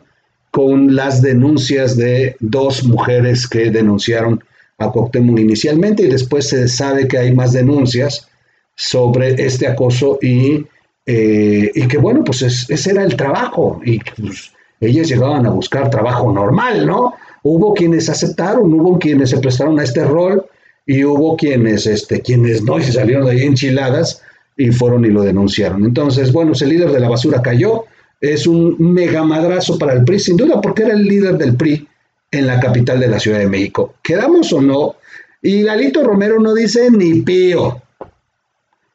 con 0.51 0.95
las 0.95 1.23
denuncias 1.23 1.97
de 1.97 2.37
dos 2.41 2.85
mujeres 2.85 3.49
que 3.49 3.71
denunciaron 3.71 4.43
a 4.79 4.91
Cuauhtémoc 4.91 5.39
inicialmente 5.39 6.03
y 6.03 6.09
después 6.09 6.49
se 6.49 6.69
sabe 6.69 7.09
que 7.09 7.19
hay 7.19 7.35
más 7.35 7.53
denuncias 7.53 8.29
sobre 8.75 9.35
este 9.45 9.67
acoso 9.67 10.19
y, 10.21 10.65
eh, 11.07 11.71
y 11.75 11.89
que 11.89 11.99
bueno, 11.99 12.25
pues 12.25 12.43
ese 12.43 12.91
era 12.91 13.03
el 13.05 13.17
trabajo 13.17 13.81
y 13.85 13.99
pues, 13.99 14.53
ellas 14.81 15.09
llegaban 15.09 15.47
a 15.47 15.51
buscar 15.51 15.91
trabajo 15.91 16.33
normal, 16.33 16.87
¿no? 16.87 17.15
Hubo 17.45 17.75
quienes 17.75 18.09
aceptaron, 18.09 18.73
hubo 18.73 18.99
quienes 18.99 19.31
se 19.31 19.39
prestaron 19.39 19.79
a 19.79 19.85
este 19.85 20.05
rol 20.05 20.45
y 20.87 21.05
hubo 21.05 21.37
quienes, 21.37 21.87
este, 21.87 22.21
quienes 22.21 22.63
no 22.63 22.79
y 22.79 22.83
se 22.83 22.93
salieron 22.93 23.27
de 23.27 23.33
ahí 23.33 23.43
enchiladas 23.43 24.23
y 24.57 24.71
fueron 24.71 25.05
y 25.05 25.09
lo 25.09 25.23
denunciaron. 25.23 25.85
Entonces, 25.85 26.33
bueno, 26.33 26.53
ese 26.53 26.67
líder 26.67 26.91
de 26.91 27.01
la 27.01 27.09
basura 27.09 27.43
cayó, 27.43 27.85
es 28.21 28.47
un 28.47 28.77
mega 28.79 29.25
madrazo 29.25 29.79
para 29.79 29.95
el 29.95 30.05
PRI, 30.05 30.19
sin 30.21 30.37
duda, 30.37 30.61
porque 30.61 30.85
era 30.85 30.95
el 30.95 31.03
líder 31.03 31.37
del 31.37 31.57
PRI 31.57 31.89
en 32.31 32.47
la 32.47 32.61
capital 32.61 33.01
de 33.01 33.09
la 33.09 33.19
Ciudad 33.19 33.39
de 33.39 33.49
México. 33.49 33.95
¿Quedamos 34.03 34.53
o 34.53 34.61
no? 34.61 34.97
Y 35.43 35.63
Galito 35.63 36.05
Romero 36.05 36.41
no 36.41 36.55
dice 36.55 36.91
ni 36.91 37.21
pío. 37.23 37.82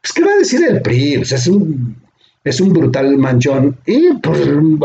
Pues, 0.08 0.14
¿qué 0.14 0.24
va 0.24 0.36
a 0.36 0.40
decir 0.40 0.62
el 0.64 0.82
PRI? 0.82 1.18
Pues, 1.18 1.32
es, 1.34 1.48
un, 1.48 1.96
es 2.46 2.62
un 2.62 2.72
brutal 2.72 3.18
manchón. 3.18 3.76
Y 3.86 4.14
pues 4.14 4.40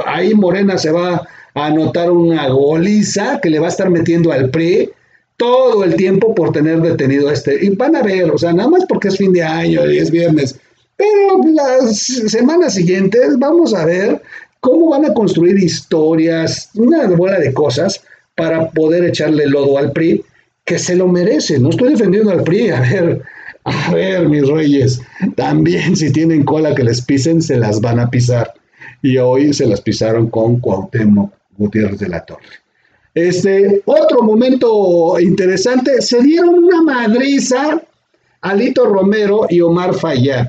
ahí 0.04 0.34
Morena 0.34 0.76
se 0.78 0.90
va 0.90 1.28
a 1.54 1.66
anotar 1.66 2.10
una 2.10 2.48
goliza 2.48 3.40
que 3.40 3.50
le 3.50 3.60
va 3.60 3.66
a 3.66 3.70
estar 3.70 3.88
metiendo 3.88 4.32
al 4.32 4.50
PRI 4.50 4.90
todo 5.36 5.84
el 5.84 5.94
tiempo 5.94 6.34
por 6.34 6.50
tener 6.50 6.80
detenido 6.80 7.28
a 7.28 7.34
este. 7.34 7.64
Y 7.64 7.70
van 7.70 7.94
a 7.94 8.02
ver, 8.02 8.32
o 8.32 8.38
sea, 8.38 8.52
nada 8.52 8.68
más 8.68 8.84
porque 8.88 9.08
es 9.08 9.16
fin 9.16 9.32
de 9.32 9.42
año 9.42 9.88
y 9.88 9.98
es 9.98 10.10
viernes. 10.10 10.58
Pero 10.96 11.40
las 11.54 11.98
semanas 11.98 12.74
siguientes 12.74 13.38
vamos 13.38 13.74
a 13.74 13.84
ver 13.84 14.20
cómo 14.58 14.90
van 14.90 15.04
a 15.04 15.14
construir 15.14 15.56
historias, 15.56 16.70
una 16.74 17.06
bola 17.06 17.38
de 17.38 17.52
cosas 17.52 18.02
para 18.34 18.70
poder 18.70 19.04
echarle 19.04 19.46
lodo 19.46 19.78
al 19.78 19.92
PRI, 19.92 20.24
que 20.64 20.80
se 20.80 20.96
lo 20.96 21.06
merece. 21.06 21.60
No 21.60 21.70
estoy 21.70 21.90
defendiendo 21.90 22.32
al 22.32 22.42
PRI, 22.42 22.70
a 22.70 22.80
ver, 22.80 23.22
a 23.64 23.92
ver, 23.92 24.28
mis 24.28 24.46
reyes, 24.48 25.00
también 25.36 25.96
si 25.96 26.12
tienen 26.12 26.44
cola 26.44 26.74
que 26.74 26.84
les 26.84 27.02
pisen, 27.02 27.40
se 27.42 27.56
las 27.56 27.80
van 27.80 28.00
a 28.00 28.10
pisar. 28.10 28.52
Y 29.02 29.18
hoy 29.18 29.52
se 29.52 29.66
las 29.66 29.80
pisaron 29.80 30.30
con 30.30 30.58
Cuauhtémoc 30.60 31.32
Gutiérrez 31.56 31.98
de 31.98 32.08
la 32.08 32.24
Torre. 32.24 32.62
Este, 33.14 33.82
otro 33.84 34.22
momento 34.22 35.18
interesante, 35.20 36.00
se 36.00 36.22
dieron 36.22 36.64
una 36.64 36.82
madriza 36.82 37.82
Alito 38.40 38.86
Romero 38.86 39.46
y 39.48 39.60
Omar 39.60 39.94
Fayad. 39.94 40.48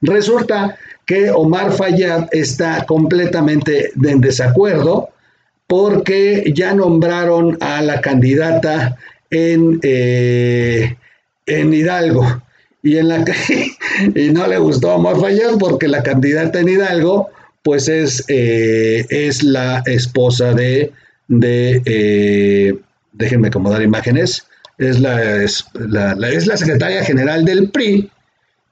Resulta 0.00 0.76
que 1.04 1.30
Omar 1.30 1.72
Fayad 1.72 2.28
está 2.32 2.84
completamente 2.86 3.90
en 4.02 4.20
desacuerdo 4.20 5.10
porque 5.66 6.52
ya 6.54 6.74
nombraron 6.74 7.58
a 7.60 7.82
la 7.82 8.00
candidata 8.00 8.96
en, 9.30 9.80
eh, 9.82 10.96
en 11.46 11.72
Hidalgo. 11.72 12.42
Y, 12.82 12.98
en 12.98 13.08
la, 13.08 13.24
y 14.14 14.30
no 14.30 14.46
le 14.46 14.58
gustó 14.58 14.90
a 14.90 14.96
Omar 14.96 15.18
Fayad 15.20 15.58
porque 15.58 15.88
la 15.88 16.02
candidata 16.02 16.60
en 16.60 16.68
Hidalgo 16.68 17.30
pues 17.62 17.88
es, 17.88 18.24
eh, 18.28 19.04
es 19.10 19.42
la 19.42 19.82
esposa 19.86 20.54
de 20.54 20.92
de, 21.28 21.82
eh, 21.84 22.78
déjenme 23.12 23.48
acomodar 23.48 23.82
imágenes, 23.82 24.46
es 24.78 25.00
la, 25.00 25.42
es 25.42 25.64
la, 25.74 26.56
secretaria 26.56 27.04
general 27.04 27.44
del 27.44 27.70
PRI 27.70 28.10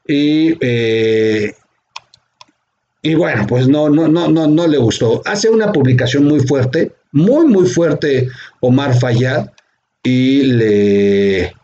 y, 0.06 0.56
eh, 0.60 1.54
y 3.02 3.14
bueno, 3.14 3.46
pues 3.46 3.68
no, 3.68 3.88
no, 3.88 4.08
no, 4.08 4.28
no, 4.28 4.46
no 4.46 4.66
le 4.66 4.78
gustó. 4.78 5.22
Hace 5.24 5.48
una 5.48 5.72
publicación 5.72 6.24
muy 6.24 6.40
fuerte, 6.40 6.92
muy, 7.12 7.46
muy 7.46 7.66
fuerte 7.66 8.28
Omar 8.60 8.98
Fayad 8.98 9.50
y 10.02 10.42
le... 10.42 11.54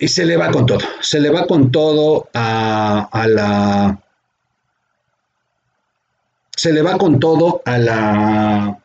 Y 0.00 0.08
se 0.08 0.24
le 0.24 0.36
va 0.36 0.50
con 0.50 0.64
todo, 0.66 0.80
se 1.00 1.20
le 1.20 1.30
va 1.30 1.46
con 1.46 1.70
todo 1.70 2.28
a, 2.34 3.08
a 3.12 3.28
la... 3.28 4.00
Se 6.56 6.72
le 6.72 6.82
va 6.82 6.98
con 6.98 7.20
todo 7.20 7.62
a 7.64 7.78
la 7.78 8.80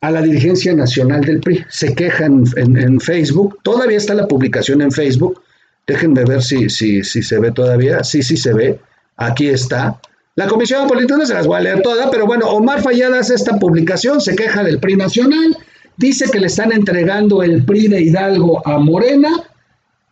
a 0.00 0.10
la 0.10 0.22
dirigencia 0.22 0.74
nacional 0.74 1.22
del 1.22 1.40
PRI. 1.40 1.64
Se 1.68 1.94
quejan 1.94 2.44
en, 2.56 3.00
Facebook, 3.00 3.58
todavía 3.62 3.96
está 3.96 4.14
la 4.14 4.28
publicación 4.28 4.82
en 4.82 4.92
Facebook, 4.92 5.42
déjenme 5.86 6.24
ver 6.24 6.42
si, 6.42 6.68
si, 6.70 7.02
si 7.02 7.22
se 7.22 7.38
ve 7.38 7.50
todavía, 7.50 8.04
sí, 8.04 8.22
sí 8.22 8.36
se 8.36 8.52
ve, 8.52 8.78
aquí 9.16 9.48
está. 9.48 10.00
La 10.34 10.46
Comisión 10.46 10.86
Política 10.86 11.16
no 11.16 11.26
se 11.26 11.34
las 11.34 11.46
voy 11.46 11.56
a 11.56 11.60
leer 11.60 11.82
todas, 11.82 12.08
pero 12.10 12.26
bueno, 12.26 12.46
Omar 12.46 12.82
Fallada 12.82 13.18
hace 13.18 13.34
esta 13.34 13.58
publicación, 13.58 14.20
se 14.20 14.36
queja 14.36 14.62
del 14.62 14.78
PRI 14.78 14.96
nacional, 14.96 15.56
dice 15.96 16.30
que 16.30 16.40
le 16.40 16.46
están 16.46 16.72
entregando 16.72 17.42
el 17.42 17.64
PRI 17.64 17.88
de 17.88 18.02
Hidalgo 18.02 18.66
a 18.66 18.78
Morena 18.78 19.30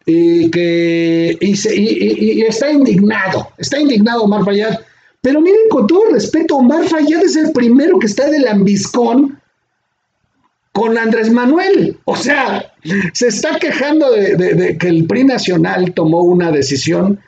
y 0.06 0.50
que 0.50 1.36
y, 1.40 2.42
está 2.42 2.70
indignado, 2.70 3.48
está 3.58 3.78
indignado 3.78 4.24
Omar 4.24 4.44
Fallad. 4.44 4.78
Pero 5.20 5.40
miren, 5.40 5.68
con 5.70 5.86
todo 5.86 6.10
respeto, 6.12 6.56
Omar 6.56 6.86
Fayad 6.86 7.24
es 7.24 7.36
el 7.36 7.52
primero 7.52 7.98
que 7.98 8.06
está 8.06 8.28
del 8.28 8.46
ambiscón 8.46 9.40
con 10.72 10.98
Andrés 10.98 11.30
Manuel. 11.30 11.98
O 12.04 12.16
sea, 12.16 12.72
se 13.12 13.28
está 13.28 13.58
quejando 13.58 14.10
de, 14.10 14.76
que 14.78 14.88
el 14.88 15.06
PRI 15.06 15.24
nacional 15.24 15.94
tomó 15.94 16.22
una 16.22 16.50
decisión 16.50 17.20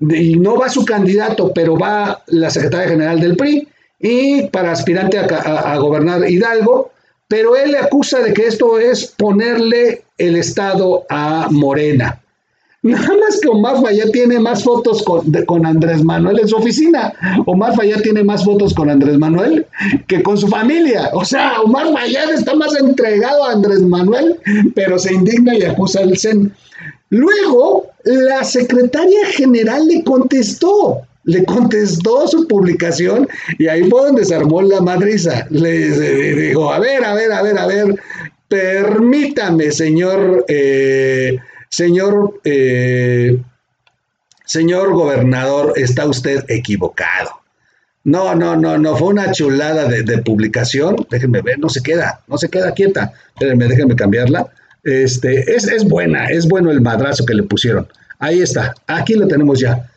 y 0.00 0.36
no 0.36 0.56
va 0.56 0.68
su 0.68 0.84
candidato, 0.84 1.52
pero 1.54 1.78
va 1.78 2.24
la 2.26 2.50
secretaria 2.50 2.88
general 2.88 3.20
del 3.20 3.36
PRI 3.36 3.68
y 4.00 4.42
para 4.48 4.72
aspirante 4.72 5.18
a 5.18 5.76
gobernar 5.78 6.28
Hidalgo, 6.28 6.90
pero 7.28 7.56
él 7.56 7.72
le 7.72 7.78
acusa 7.78 8.20
de 8.20 8.34
que 8.34 8.46
esto 8.46 8.78
es 8.78 9.06
ponerle 9.06 10.05
el 10.18 10.36
Estado 10.36 11.04
a 11.08 11.48
Morena. 11.50 12.20
Nada 12.86 13.08
más 13.20 13.40
que 13.40 13.48
Omar 13.48 13.82
Fayad 13.82 14.10
tiene 14.10 14.38
más 14.38 14.62
fotos 14.62 15.02
con, 15.02 15.66
Andrés 15.66 16.04
Manuel 16.04 16.38
en 16.38 16.46
su 16.46 16.56
oficina. 16.56 17.12
Omar 17.46 17.74
Fayad 17.74 18.00
tiene 18.00 18.22
más 18.22 18.44
fotos 18.44 18.74
con 18.74 18.88
Andrés 18.88 19.18
Manuel 19.18 19.66
que 20.06 20.22
con 20.22 20.38
su 20.38 20.46
familia. 20.46 21.10
O 21.12 21.24
sea, 21.24 21.60
Omar 21.62 21.92
Fayad 21.92 22.32
está 22.32 22.54
más 22.54 22.76
entregado 22.76 23.44
a 23.44 23.52
Andrés 23.52 23.82
Manuel, 23.82 24.38
pero 24.76 25.00
se 25.00 25.12
indigna 25.12 25.56
y 25.56 25.64
acusa 25.64 26.00
al 26.00 26.16
CEN. 26.16 26.52
Luego, 27.10 27.86
la 28.04 28.44
secretaria 28.44 29.26
general 29.32 29.86
le 29.88 30.04
contestó, 30.04 31.02
le 31.24 31.44
contestó 31.44 32.28
su 32.28 32.46
publicación 32.46 33.28
y 33.58 33.66
ahí 33.66 33.88
fue 33.90 34.06
donde 34.06 34.24
se 34.24 34.36
armó 34.36 34.62
la 34.62 34.80
madriza. 34.80 35.46
Le, 35.50 35.90
dijo, 36.36 36.72
a 36.72 36.78
ver, 36.78 37.04
a 37.04 37.14
ver, 37.14 37.32
a 37.32 37.42
ver, 37.42 37.58
a 37.58 37.66
ver, 37.66 38.00
permítame, 38.48 39.70
señor... 39.70 40.44
Eh, 40.48 41.38
Señor, 41.76 42.40
eh, 42.44 43.36
señor 44.44 44.94
gobernador, 44.94 45.74
está 45.76 46.06
usted 46.06 46.44
equivocado. 46.48 47.30
No, 48.04 48.34
no, 48.34 48.56
no, 48.56 48.78
no, 48.78 48.96
fue 48.96 49.08
una 49.08 49.32
chulada 49.32 49.86
de, 49.86 50.18
publicación. 50.18 50.96
Déjenme 51.10 51.42
ver, 51.42 51.58
no 51.58 51.68
se 51.68 51.82
queda, 51.82 52.20
no 52.28 52.38
se 52.38 52.48
queda 52.48 52.72
quieta. 52.72 53.12
Espérenme, 53.34 53.66
déjenme 53.66 53.96
cambiarla. 53.96 54.46
Este, 54.84 55.54
es, 55.54 55.66
es 55.66 55.84
buena, 55.84 56.28
es 56.28 56.46
bueno 56.46 56.70
el 56.70 56.80
madrazo 56.80 57.26
que 57.26 57.34
le 57.34 57.42
pusieron. 57.42 57.88
Ahí 58.20 58.40
está, 58.40 58.74
aquí 58.86 59.14
lo 59.14 59.26
tenemos 59.26 59.58
ya. 59.58 59.90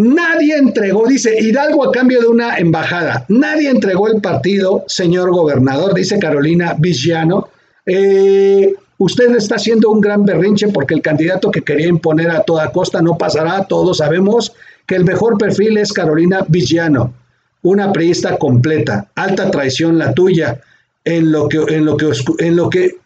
Nadie 0.00 0.56
entregó, 0.56 1.06
dice 1.06 1.36
Hidalgo 1.38 1.86
a 1.86 1.92
cambio 1.92 2.20
de 2.20 2.28
una 2.28 2.56
embajada. 2.56 3.24
Nadie 3.28 3.68
entregó 3.68 4.08
el 4.08 4.20
partido, 4.20 4.84
señor 4.86 5.30
gobernador, 5.30 5.94
dice 5.94 6.18
Carolina 6.18 6.74
Villano. 6.78 7.48
Eh, 7.84 8.74
Usted 9.00 9.34
está 9.34 9.54
haciendo 9.54 9.90
un 9.90 10.02
gran 10.02 10.26
berrinche 10.26 10.68
porque 10.68 10.92
el 10.92 11.00
candidato 11.00 11.50
que 11.50 11.62
quería 11.62 11.88
imponer 11.88 12.30
a 12.30 12.42
toda 12.42 12.70
costa 12.70 13.00
no 13.00 13.16
pasará. 13.16 13.64
Todos 13.64 13.96
sabemos 13.96 14.52
que 14.86 14.94
el 14.94 15.06
mejor 15.06 15.38
perfil 15.38 15.78
es 15.78 15.90
Carolina 15.90 16.44
Villano, 16.46 17.14
una 17.62 17.94
priista 17.94 18.36
completa. 18.36 19.08
Alta 19.14 19.50
traición 19.50 19.96
la 19.96 20.12
tuya, 20.12 20.60
en 21.02 21.32
lo 21.32 21.48
que, 21.48 21.56
en 21.68 21.86
lo 21.86 21.96
que, 21.96 22.10
en 22.40 22.56
lo 22.56 22.68
que, 22.68 22.96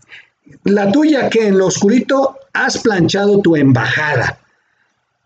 la 0.64 0.90
tuya 0.90 1.30
que 1.30 1.46
en 1.46 1.58
lo 1.58 1.66
oscurito 1.66 2.38
has 2.52 2.78
planchado 2.78 3.38
tu 3.40 3.54
embajada. 3.54 4.40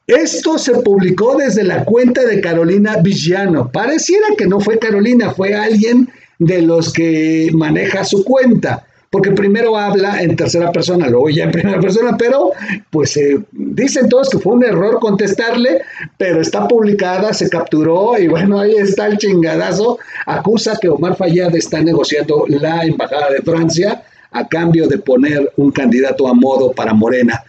Esto 0.09 0.59
se 0.59 0.73
publicó 0.81 1.37
desde 1.37 1.63
la 1.63 1.85
cuenta 1.85 2.25
de 2.25 2.41
Carolina 2.41 2.97
Villano. 3.03 3.71
Pareciera 3.71 4.29
que 4.37 4.47
no 4.47 4.59
fue 4.59 4.79
Carolina, 4.79 5.31
fue 5.31 5.55
alguien 5.55 6.09
de 6.39 6.63
los 6.63 6.93
que 6.93 7.51
maneja 7.53 8.05
su 8.05 8.25
cuenta 8.25 8.85
porque 9.11 9.31
primero 9.31 9.77
habla 9.77 10.23
en 10.23 10.37
tercera 10.37 10.71
persona, 10.71 11.09
luego 11.09 11.31
ya 11.31 11.45
en 11.45 11.53
primera 11.53 11.81
persona, 11.81 12.17
pero 12.19 12.53
pues 12.91 13.17
eh, 13.17 13.39
dicen 13.53 14.09
todos 14.09 14.29
que 14.29 14.39
fue 14.39 14.53
un 14.53 14.65
error 14.65 14.99
contestarle, 14.99 15.81
pero 16.19 16.41
está 16.41 16.69
publicada, 16.69 17.33
se 17.33 17.49
capturó 17.49 18.19
y 18.19 18.29
bueno, 18.29 18.61
ahí 18.61 18.75
está 18.77 19.07
el 19.07 19.17
chingadazo. 19.17 19.99
Acusa 20.27 20.79
que 20.81 20.91
Omar 20.91 21.17
Fayad 21.17 21.55
está 21.57 21.81
negociando 21.81 22.45
la 22.49 22.85
embajada 22.85 23.31
de 23.31 23.41
Francia 23.41 24.03
a 24.31 24.47
cambio 24.47 24.87
de 24.87 24.99
poner 24.99 25.53
un 25.57 25.71
candidato 25.71 26.29
a 26.29 26.35
modo 26.35 26.73
para 26.73 26.93
Morena. 26.93 27.43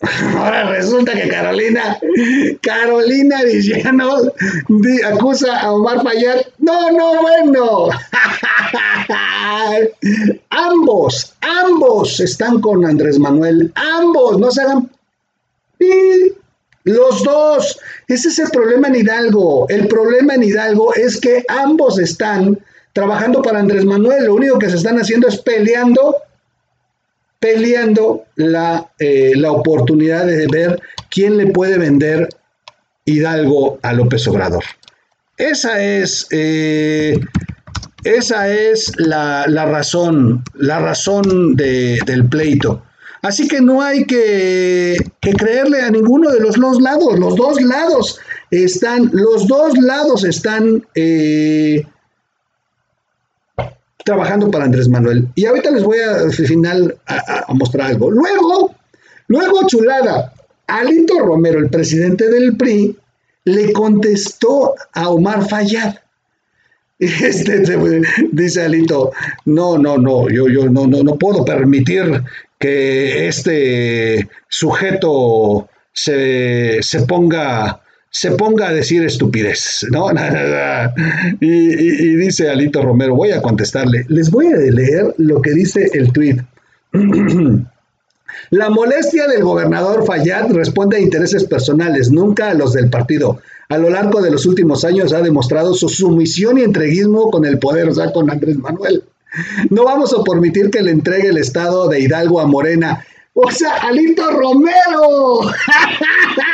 Ahora 0.00 0.70
resulta 0.70 1.12
que 1.12 1.28
Carolina, 1.28 1.98
Carolina 2.60 3.42
Villano 3.44 4.16
acusa 5.06 5.60
a 5.60 5.72
Omar 5.72 6.02
Fayad. 6.02 6.40
No, 6.58 6.90
no, 6.90 7.22
bueno. 7.22 7.88
ambos, 10.50 11.34
ambos 11.40 12.20
están 12.20 12.60
con 12.60 12.84
Andrés 12.84 13.18
Manuel. 13.18 13.72
Ambos, 13.76 14.38
no 14.38 14.50
se 14.50 14.62
hagan. 14.62 14.90
Los 16.84 17.22
dos. 17.22 17.78
Ese 18.08 18.28
es 18.28 18.38
el 18.38 18.50
problema 18.50 18.88
en 18.88 18.96
Hidalgo. 18.96 19.66
El 19.68 19.88
problema 19.88 20.34
en 20.34 20.42
Hidalgo 20.42 20.94
es 20.94 21.20
que 21.20 21.44
ambos 21.48 21.98
están 21.98 22.58
trabajando 22.92 23.42
para 23.42 23.60
Andrés 23.60 23.84
Manuel. 23.84 24.24
Lo 24.24 24.34
único 24.34 24.58
que 24.58 24.68
se 24.68 24.76
están 24.76 24.98
haciendo 24.98 25.28
es 25.28 25.38
peleando 25.38 26.16
peleando 27.44 28.24
la, 28.36 28.90
eh, 28.98 29.32
la 29.36 29.52
oportunidad 29.52 30.24
de 30.24 30.46
ver 30.46 30.80
quién 31.10 31.36
le 31.36 31.48
puede 31.48 31.76
vender 31.76 32.26
Hidalgo 33.04 33.78
a 33.82 33.92
López 33.92 34.26
Obrador. 34.28 34.64
Esa 35.36 35.84
es, 35.84 36.26
eh, 36.30 37.20
esa 38.02 38.48
es 38.48 38.92
la, 38.96 39.44
razón, 39.46 40.42
la 40.54 40.78
razón 40.78 41.54
del 41.54 42.26
pleito. 42.30 42.82
Así 43.20 43.46
que 43.46 43.60
no 43.60 43.82
hay 43.82 44.06
que, 44.06 44.96
creerle 45.20 45.82
a 45.82 45.90
ninguno 45.90 46.30
de 46.30 46.40
los 46.40 46.56
dos 46.58 46.80
lados. 46.80 47.18
Los 47.18 47.36
dos 47.36 47.60
lados 47.60 48.18
están, 48.50 49.10
los 49.12 49.46
dos 49.46 49.76
lados 49.76 50.24
están 50.24 50.86
eh, 50.94 51.84
trabajando 54.04 54.50
para 54.50 54.66
Andrés 54.66 54.88
Manuel. 54.88 55.28
Y 55.34 55.46
ahorita 55.46 55.70
les 55.70 55.82
voy 55.82 55.98
a, 55.98 56.20
al 56.20 56.32
final 56.32 56.96
a, 57.06 57.52
mostrar 57.54 57.88
algo. 57.88 58.10
Luego, 58.10 58.74
luego, 59.28 59.66
chulada, 59.66 60.32
Alito 60.66 61.18
Romero, 61.18 61.58
el 61.58 61.70
presidente 61.70 62.30
del 62.30 62.56
PRI, 62.56 62.96
le 63.44 63.72
contestó 63.72 64.74
a 64.92 65.08
Omar 65.08 65.48
Fayad. 65.48 65.96
Este, 66.96 67.64
dice 68.30 68.62
Alito, 68.62 69.10
no, 69.46 69.76
no, 69.76 69.98
no, 69.98 70.28
yo, 70.30 70.48
yo 70.48 70.70
no, 70.70 70.86
no, 70.86 71.02
no 71.02 71.16
puedo 71.16 71.44
permitir 71.44 72.22
que 72.58 73.26
este 73.26 74.28
sujeto 74.48 75.68
se, 75.92 76.78
se 76.82 77.02
ponga 77.02 77.82
se 78.14 78.30
ponga 78.30 78.68
a 78.68 78.72
decir 78.72 79.02
estupidez, 79.02 79.84
¿no? 79.90 80.06
y, 81.40 82.14
dice 82.14 82.48
Alito 82.48 82.80
Romero, 82.80 83.16
voy 83.16 83.32
a 83.32 83.42
contestarle, 83.42 84.06
les 84.08 84.30
voy 84.30 84.46
a 84.46 84.56
leer 84.56 85.12
lo 85.18 85.42
que 85.42 85.50
dice 85.50 85.90
el 85.92 86.12
tuit. 86.12 86.40
La 88.50 88.70
molestia 88.70 89.26
del 89.26 89.42
gobernador 89.42 90.06
Fayad 90.06 90.52
responde 90.52 90.96
a 90.96 91.00
intereses 91.00 91.42
personales, 91.44 92.12
nunca 92.12 92.50
a 92.50 92.54
los 92.54 92.72
del 92.72 92.88
partido. 92.88 93.40
A 93.68 93.78
lo 93.78 93.90
largo 93.90 94.22
de 94.22 94.30
los 94.30 94.46
últimos 94.46 94.84
años 94.84 95.12
ha 95.12 95.20
demostrado 95.20 95.74
su 95.74 95.88
sumisión 95.88 96.58
y 96.58 96.62
entreguismo 96.62 97.30
con 97.32 97.44
el 97.44 97.58
poder, 97.58 97.88
o 97.88 97.94
sea, 97.94 98.12
con 98.12 98.30
Andrés 98.30 98.58
Manuel. 98.58 99.02
No 99.70 99.84
vamos 99.84 100.14
a 100.14 100.22
permitir 100.22 100.70
que 100.70 100.82
le 100.82 100.92
entregue 100.92 101.28
el 101.28 101.38
estado 101.38 101.88
de 101.88 101.98
Hidalgo 101.98 102.40
a 102.40 102.46
Morena 102.46 103.04
o 103.34 103.50
sea, 103.50 103.74
Alito 103.82 104.30
Romero. 104.30 105.40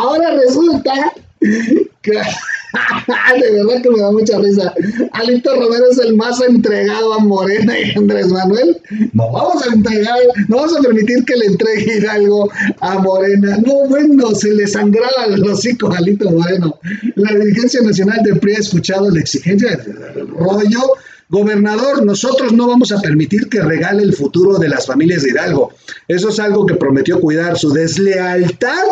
Ahora 0.00 0.30
resulta 0.34 1.12
que 1.40 2.12
de 2.12 3.50
verdad 3.52 3.82
que 3.82 3.90
me 3.90 4.00
da 4.00 4.12
mucha 4.12 4.38
risa. 4.38 4.72
Alito 5.12 5.54
Romero 5.56 5.84
es 5.90 5.98
el 5.98 6.16
más 6.16 6.40
entregado 6.40 7.12
a 7.12 7.18
Morena 7.18 7.78
y 7.78 7.90
Andrés 7.98 8.28
Manuel. 8.28 8.80
No 9.12 9.30
vamos 9.30 9.62
a 9.66 9.74
entregar, 9.74 10.18
no 10.48 10.56
vamos 10.56 10.78
a 10.78 10.80
permitir 10.80 11.24
que 11.26 11.36
le 11.36 11.46
entregue 11.46 12.08
algo 12.08 12.50
a 12.80 12.98
Morena. 12.98 13.58
No, 13.58 13.88
bueno, 13.88 14.34
se 14.34 14.52
le 14.52 14.66
sangraba 14.66 15.26
el 15.26 15.44
hocico 15.44 15.92
a 15.92 15.98
Alito 15.98 16.30
Moreno. 16.30 16.78
La 17.16 17.34
dirigencia 17.34 17.82
nacional 17.82 18.22
del 18.24 18.38
PRI 18.38 18.54
ha 18.54 18.58
escuchado 18.58 19.10
la 19.10 19.20
exigencia 19.20 19.76
del 19.76 20.28
rollo 20.28 20.94
Gobernador, 21.30 22.04
nosotros 22.04 22.52
no 22.52 22.66
vamos 22.66 22.90
a 22.90 23.00
permitir 23.00 23.48
que 23.48 23.62
regale 23.62 24.02
el 24.02 24.14
futuro 24.14 24.58
de 24.58 24.68
las 24.68 24.86
familias 24.86 25.22
de 25.22 25.30
Hidalgo. 25.30 25.72
Eso 26.08 26.30
es 26.30 26.40
algo 26.40 26.66
que 26.66 26.74
prometió 26.74 27.20
cuidar. 27.20 27.56
Su 27.56 27.72
deslealtad 27.72 28.82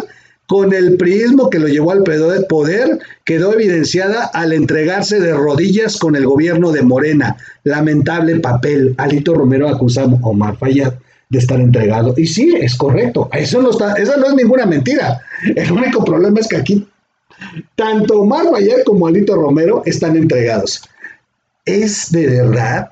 con 0.49 0.73
el 0.73 0.97
priismo 0.97 1.51
que 1.51 1.59
lo 1.59 1.69
llevó 1.69 1.93
al 1.93 2.03
poder 2.49 2.99
quedó 3.23 3.53
evidenciada 3.53 4.25
al 4.25 4.55
entregarse 4.55 5.21
de 5.21 5.35
rodillas 5.35 5.99
con 5.99 6.17
el 6.17 6.25
gobierno 6.25 6.73
de 6.73 6.81
Morena. 6.81 7.37
Lamentable 7.65 8.41
papel. 8.41 8.95
Alito 8.97 9.35
Romero 9.35 9.69
acusa 9.69 10.05
a 10.05 10.07
Omar 10.07 10.57
Fayad 10.57 10.95
de 11.29 11.39
estar 11.39 11.61
entregado. 11.61 12.15
Y 12.17 12.27
sí, 12.27 12.57
es 12.59 12.77
correcto. 12.77 13.29
Eso 13.33 13.61
no, 13.61 13.73
no 13.73 14.27
es 14.27 14.35
ninguna 14.35 14.65
mentira. 14.65 15.21
El 15.55 15.71
único 15.71 16.03
problema 16.03 16.41
es 16.41 16.49
que 16.49 16.57
aquí 16.57 16.89
tanto 17.75 18.23
Omar 18.23 18.47
Fayad 18.51 18.85
como 18.87 19.07
Alito 19.07 19.37
Romero 19.37 19.83
están 19.85 20.17
entregados 20.17 20.83
es 21.69 22.11
de 22.11 22.27
verdad 22.27 22.91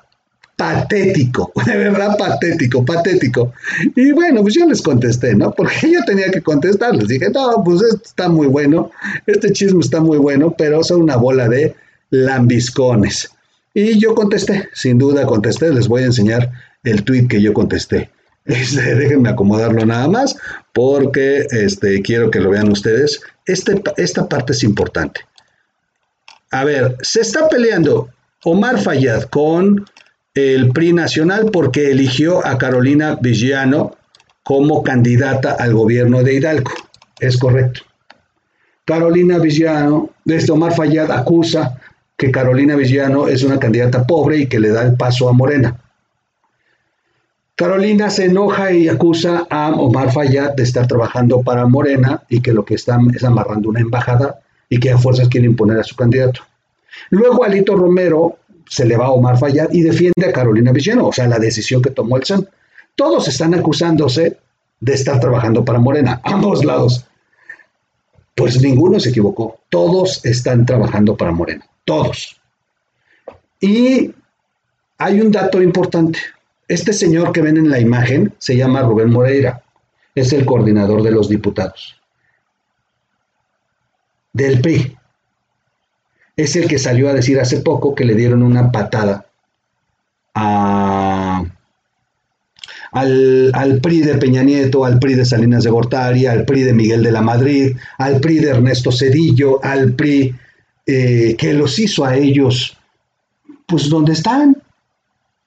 patético, 0.57 1.53
de 1.65 1.77
verdad 1.77 2.17
patético, 2.17 2.83
patético. 2.83 3.53
Y 3.95 4.11
bueno, 4.11 4.41
pues 4.41 4.55
yo 4.55 4.65
les 4.65 4.81
contesté, 4.81 5.33
¿no? 5.35 5.51
Porque 5.51 5.91
yo 5.93 6.03
tenía 6.05 6.29
que 6.29 6.41
contestar, 6.41 6.95
les 6.95 7.07
dije, 7.07 7.29
no, 7.29 7.63
pues 7.63 7.81
esto 7.81 8.01
está 8.03 8.27
muy 8.27 8.47
bueno, 8.47 8.91
este 9.25 9.53
chisme 9.53 9.79
está 9.79 10.01
muy 10.01 10.17
bueno, 10.17 10.53
pero 10.57 10.83
son 10.83 11.03
una 11.03 11.15
bola 11.15 11.47
de 11.47 11.73
lambiscones. 12.09 13.29
Y 13.73 13.99
yo 13.99 14.15
contesté, 14.15 14.67
sin 14.73 14.97
duda 14.97 15.25
contesté, 15.25 15.71
les 15.71 15.87
voy 15.87 16.01
a 16.01 16.07
enseñar 16.07 16.51
el 16.83 17.03
tweet 17.03 17.27
que 17.27 17.41
yo 17.41 17.53
contesté. 17.53 18.09
Este, 18.47 18.95
déjenme 18.95 19.27
acomodarlo 19.27 19.85
nada 19.85 20.07
más, 20.07 20.37
porque 20.71 21.45
este, 21.51 22.01
quiero 22.01 22.31
que 22.31 22.39
lo 22.39 22.51
vean 22.51 22.71
ustedes. 22.71 23.19
Este, 23.45 23.83
esta 23.97 24.29
parte 24.29 24.53
es 24.53 24.63
importante. 24.63 25.19
A 26.51 26.63
ver, 26.63 26.95
se 27.01 27.19
está 27.19 27.49
peleando 27.49 28.07
Omar 28.45 28.79
Fayad 28.79 29.23
con 29.23 29.85
el 30.37 30.69
PRI 30.71 30.93
nacional 30.93 31.49
porque 31.51 31.91
eligió 31.91 32.45
a 32.45 32.57
Carolina 32.57 33.17
Villano 33.19 33.95
como 34.43 34.83
candidata 34.83 35.51
al 35.51 35.73
gobierno 35.73 36.23
de 36.23 36.35
Hidalgo. 36.35 36.71
Es 37.19 37.37
correcto. 37.37 37.81
Carolina 38.85 39.37
Villano, 39.39 40.11
desde 40.23 40.53
Omar 40.53 40.73
Fayad 40.73 41.11
acusa 41.11 41.77
que 42.15 42.31
Carolina 42.31 42.75
Villano 42.75 43.27
es 43.27 43.43
una 43.43 43.59
candidata 43.59 44.05
pobre 44.07 44.37
y 44.37 44.47
que 44.47 44.59
le 44.59 44.69
da 44.69 44.83
el 44.83 44.95
paso 44.95 45.27
a 45.27 45.33
Morena. 45.33 45.77
Carolina 47.55 48.09
se 48.09 48.25
enoja 48.25 48.71
y 48.71 48.87
acusa 48.87 49.45
a 49.49 49.71
Omar 49.71 50.13
Fayad 50.13 50.53
de 50.53 50.63
estar 50.63 50.87
trabajando 50.87 51.41
para 51.41 51.65
Morena 51.65 52.23
y 52.29 52.39
que 52.41 52.53
lo 52.53 52.63
que 52.63 52.75
están 52.75 53.13
es 53.13 53.23
amarrando 53.23 53.69
una 53.69 53.81
embajada 53.81 54.39
y 54.69 54.79
que 54.79 54.91
a 54.91 54.97
fuerzas 54.97 55.27
quiere 55.27 55.47
imponer 55.47 55.79
a 55.79 55.83
su 55.83 55.95
candidato. 55.95 56.41
Luego 57.09 57.43
Alito 57.43 57.75
Romero 57.75 58.37
se 58.69 58.85
le 58.85 58.97
va 58.97 59.05
a 59.05 59.11
Omar 59.11 59.37
Fayad 59.37 59.69
y 59.71 59.81
defiende 59.81 60.25
a 60.27 60.31
Carolina 60.31 60.71
Villeno, 60.71 61.07
o 61.07 61.13
sea, 61.13 61.27
la 61.27 61.39
decisión 61.39 61.81
que 61.81 61.91
tomó 61.91 62.17
el 62.17 62.23
SAN. 62.23 62.47
Todos 62.95 63.27
están 63.27 63.53
acusándose 63.53 64.37
de 64.79 64.93
estar 64.93 65.19
trabajando 65.19 65.63
para 65.63 65.79
Morena, 65.79 66.21
ambos 66.23 66.63
lados. 66.65 67.05
Pues 68.35 68.61
ninguno 68.61 68.99
se 68.99 69.09
equivocó, 69.09 69.59
todos 69.69 70.23
están 70.25 70.65
trabajando 70.65 71.15
para 71.15 71.31
Morena, 71.31 71.65
todos. 71.85 72.39
Y 73.59 74.13
hay 74.97 75.21
un 75.21 75.31
dato 75.31 75.61
importante. 75.61 76.19
Este 76.67 76.93
señor 76.93 77.31
que 77.31 77.41
ven 77.41 77.57
en 77.57 77.69
la 77.69 77.79
imagen 77.79 78.33
se 78.37 78.55
llama 78.55 78.81
Rubén 78.81 79.09
Moreira, 79.09 79.63
es 80.13 80.33
el 80.33 80.45
coordinador 80.45 81.01
de 81.01 81.11
los 81.11 81.29
diputados 81.29 81.97
del 84.33 84.61
PRI 84.61 84.96
es 86.37 86.55
el 86.55 86.67
que 86.67 86.77
salió 86.77 87.09
a 87.09 87.13
decir 87.13 87.39
hace 87.39 87.61
poco 87.61 87.95
que 87.95 88.05
le 88.05 88.13
dieron 88.13 88.43
una 88.43 88.71
patada 88.71 89.25
al, 92.91 93.79
PRI 93.81 94.01
de 94.01 94.15
Peña 94.15 94.43
Nieto, 94.43 94.85
al 94.85 94.99
PRI 94.99 95.15
de 95.15 95.25
Salinas 95.25 95.63
de 95.63 95.71
Gortari, 95.71 96.27
al 96.27 96.45
PRI 96.45 96.63
de 96.63 96.73
Miguel 96.73 97.03
de 97.03 97.11
la 97.11 97.21
Madrid, 97.21 97.75
al 97.97 98.19
PRI 98.19 98.39
de 98.39 98.49
Ernesto 98.49 98.91
Cedillo, 98.91 99.63
al 99.63 99.93
PRI 99.93 100.35
eh, 100.85 101.35
que 101.37 101.53
los 101.53 101.77
hizo 101.79 102.05
a 102.05 102.15
ellos, 102.15 102.77
pues 103.65 103.89
donde 103.89 104.13
están. 104.13 104.55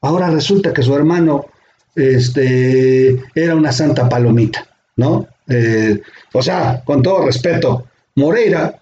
Ahora 0.02 0.30
resulta 0.30 0.72
que 0.72 0.82
su 0.82 0.94
hermano 0.94 1.46
este, 1.94 3.16
era 3.34 3.54
una 3.54 3.72
santa 3.72 4.08
palomita, 4.08 4.66
¿no? 4.96 5.26
Eh, 5.48 6.00
o 6.32 6.42
sea, 6.42 6.82
con 6.84 7.02
todo 7.02 7.26
respeto, 7.26 7.86
Moreira 8.16 8.80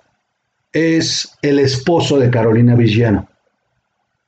es 0.73 1.37
el 1.43 1.59
esposo 1.59 2.19
de 2.19 2.31
Carolina 2.31 2.75
Villano. 2.75 3.29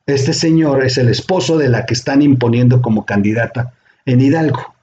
Este 0.07 0.33
señor 0.33 0.85
es 0.85 0.99
el 0.99 1.09
esposo 1.09 1.59
de 1.59 1.69
la 1.69 1.87
que 1.87 1.95
están 1.95 2.23
imponiendo 2.23 2.83
como 2.83 3.05
candidata 3.05 3.75
en 4.07 4.21
Hidalgo. 4.21 4.75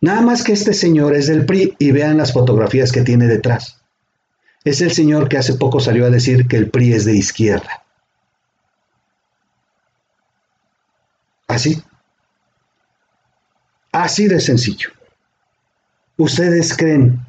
Nada 0.00 0.20
más 0.20 0.42
que 0.42 0.52
este 0.52 0.74
señor 0.74 1.14
es 1.14 1.26
del 1.26 1.46
PRI 1.46 1.76
y 1.78 1.92
vean 1.92 2.18
las 2.18 2.32
fotografías 2.32 2.92
que 2.92 3.02
tiene 3.02 3.26
detrás. 3.26 3.80
Es 4.64 4.80
el 4.80 4.92
señor 4.92 5.28
que 5.28 5.38
hace 5.38 5.54
poco 5.54 5.80
salió 5.80 6.06
a 6.06 6.10
decir 6.10 6.46
que 6.46 6.56
el 6.56 6.70
PRI 6.70 6.92
es 6.94 7.04
de 7.04 7.14
izquierda. 7.16 7.82
Así. 11.46 11.82
Así 13.92 14.26
de 14.26 14.40
sencillo. 14.40 14.90
¿Ustedes 16.16 16.76
creen 16.76 17.23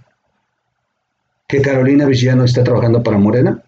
que 1.48 1.62
Carolina 1.62 2.06
Villano 2.06 2.46
está 2.46 2.64
trabajando 2.64 3.04
para 3.04 3.18
Morena? 3.18 3.62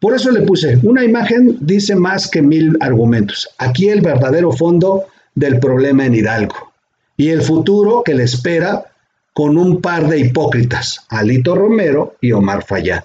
Por 0.00 0.14
eso 0.14 0.30
le 0.30 0.42
puse, 0.42 0.78
una 0.82 1.04
imagen 1.04 1.58
dice 1.60 1.94
más 1.94 2.28
que 2.28 2.42
mil 2.42 2.76
argumentos. 2.80 3.48
Aquí 3.58 3.88
el 3.88 4.00
verdadero 4.00 4.50
fondo 4.50 5.04
del 5.34 5.60
problema 5.60 6.04
en 6.06 6.14
Hidalgo 6.14 6.72
y 7.16 7.28
el 7.28 7.42
futuro 7.42 8.02
que 8.04 8.14
le 8.14 8.24
espera 8.24 8.84
con 9.32 9.56
un 9.56 9.80
par 9.80 10.08
de 10.08 10.18
hipócritas, 10.18 11.06
Alito 11.08 11.54
Romero 11.54 12.16
y 12.20 12.32
Omar 12.32 12.64
Fayad. 12.64 13.04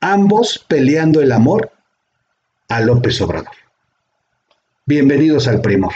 Ambos 0.00 0.64
peleando 0.68 1.20
el 1.20 1.32
amor 1.32 1.70
a 2.68 2.80
López 2.80 3.20
Obrador. 3.20 3.54
Bienvenidos 4.84 5.48
al 5.48 5.60
primor. 5.60 5.92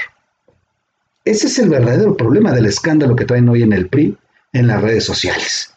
Ese 1.24 1.48
es 1.48 1.58
el 1.58 1.68
verdadero 1.68 2.16
problema 2.16 2.52
del 2.52 2.66
escándalo 2.66 3.16
que 3.16 3.24
traen 3.24 3.48
hoy 3.48 3.62
en 3.62 3.72
el 3.72 3.88
PRI 3.88 4.16
en 4.52 4.66
las 4.66 4.82
redes 4.82 5.04
sociales. 5.04 5.74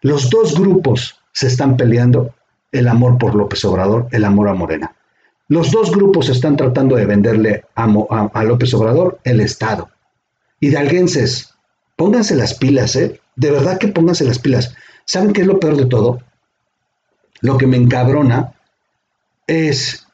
Los 0.00 0.30
dos 0.30 0.58
grupos 0.58 1.18
se 1.32 1.46
están 1.46 1.76
peleando 1.76 2.34
el 2.72 2.88
amor 2.88 3.18
por 3.18 3.34
López 3.34 3.64
Obrador, 3.64 4.08
el 4.12 4.24
amor 4.24 4.48
a 4.48 4.54
Morena. 4.54 4.94
Los 5.48 5.70
dos 5.70 5.90
grupos 5.90 6.28
están 6.28 6.56
tratando 6.56 6.96
de 6.96 7.04
venderle 7.04 7.64
a, 7.74 8.42
López 8.44 8.72
Obrador 8.72 9.20
el 9.24 9.40
Estado. 9.40 9.90
Hidalguenses, 10.60 11.52
pónganse 11.96 12.34
las 12.36 12.54
pilas, 12.54 12.96
¿eh? 12.96 13.20
De 13.36 13.50
verdad 13.50 13.78
que 13.78 13.88
pónganse 13.88 14.24
las 14.24 14.38
pilas. 14.38 14.74
¿Saben 15.04 15.32
qué 15.32 15.42
es 15.42 15.46
lo 15.46 15.60
peor 15.60 15.76
de 15.76 15.86
todo? 15.86 16.20
Lo 17.42 17.58
que 17.58 17.66
me 17.66 17.76
encabrona 17.76 18.54
es 19.46 20.06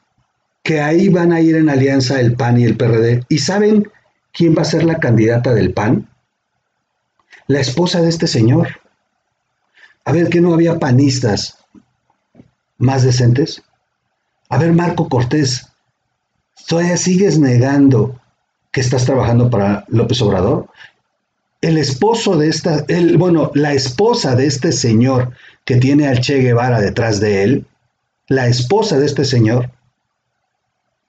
que 0.63 0.81
ahí 0.81 1.07
van 1.09 1.31
a 1.31 1.39
ir 1.39 1.55
en 1.55 1.69
alianza 1.69 2.19
el 2.19 2.33
PAN 2.33 2.59
y 2.59 2.65
el 2.65 2.75
PRD. 2.75 3.23
¿Y 3.29 3.37
saben 3.37 3.89
quién 4.33 4.55
va 4.57 4.63
a 4.63 4.65
ser 4.65 4.83
la 4.83 4.99
candidata 4.99 5.53
del 5.53 5.73
PAN? 5.73 6.08
La 7.49 7.59
esposa 7.59 7.99
de 7.99 8.09
este 8.09 8.27
señor. 8.27 8.79
A 10.05 10.11
ver, 10.11 10.29
que 10.29 10.39
no 10.39 10.53
había 10.53 10.77
panistas 10.77 11.57
más 12.77 13.01
decentes? 13.01 13.63
A 14.49 14.59
ver, 14.59 14.71
Marco 14.71 15.09
Cortés, 15.09 15.67
¿todavía 16.67 16.95
sigues 16.95 17.39
negando 17.39 18.21
que 18.71 18.81
estás 18.81 19.05
trabajando 19.05 19.49
para 19.49 19.83
López 19.87 20.21
Obrador? 20.21 20.67
El 21.61 21.79
esposo 21.79 22.37
de 22.37 22.49
esta, 22.49 22.85
el, 22.87 23.17
bueno, 23.17 23.49
la 23.55 23.73
esposa 23.73 24.35
de 24.35 24.45
este 24.45 24.71
señor 24.71 25.31
que 25.65 25.77
tiene 25.77 26.07
al 26.07 26.19
Che 26.19 26.41
Guevara 26.41 26.79
detrás 26.79 27.19
de 27.19 27.41
él, 27.43 27.65
la 28.27 28.45
esposa 28.45 28.99
de 28.99 29.07
este 29.07 29.25
señor, 29.25 29.71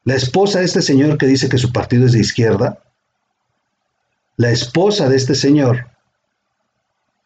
la 0.05 0.14
esposa 0.14 0.61
de 0.61 0.64
este 0.64 0.81
señor 0.81 1.18
que 1.18 1.26
dice 1.26 1.50
que 1.50 1.59
su 1.59 1.70
partido 1.70 2.07
es 2.07 2.12
de 2.12 2.20
izquierda, 2.20 2.79
la 4.38 4.50
esposa 4.50 5.07
de 5.11 5.16
este 5.16 5.35
señor 5.35 5.90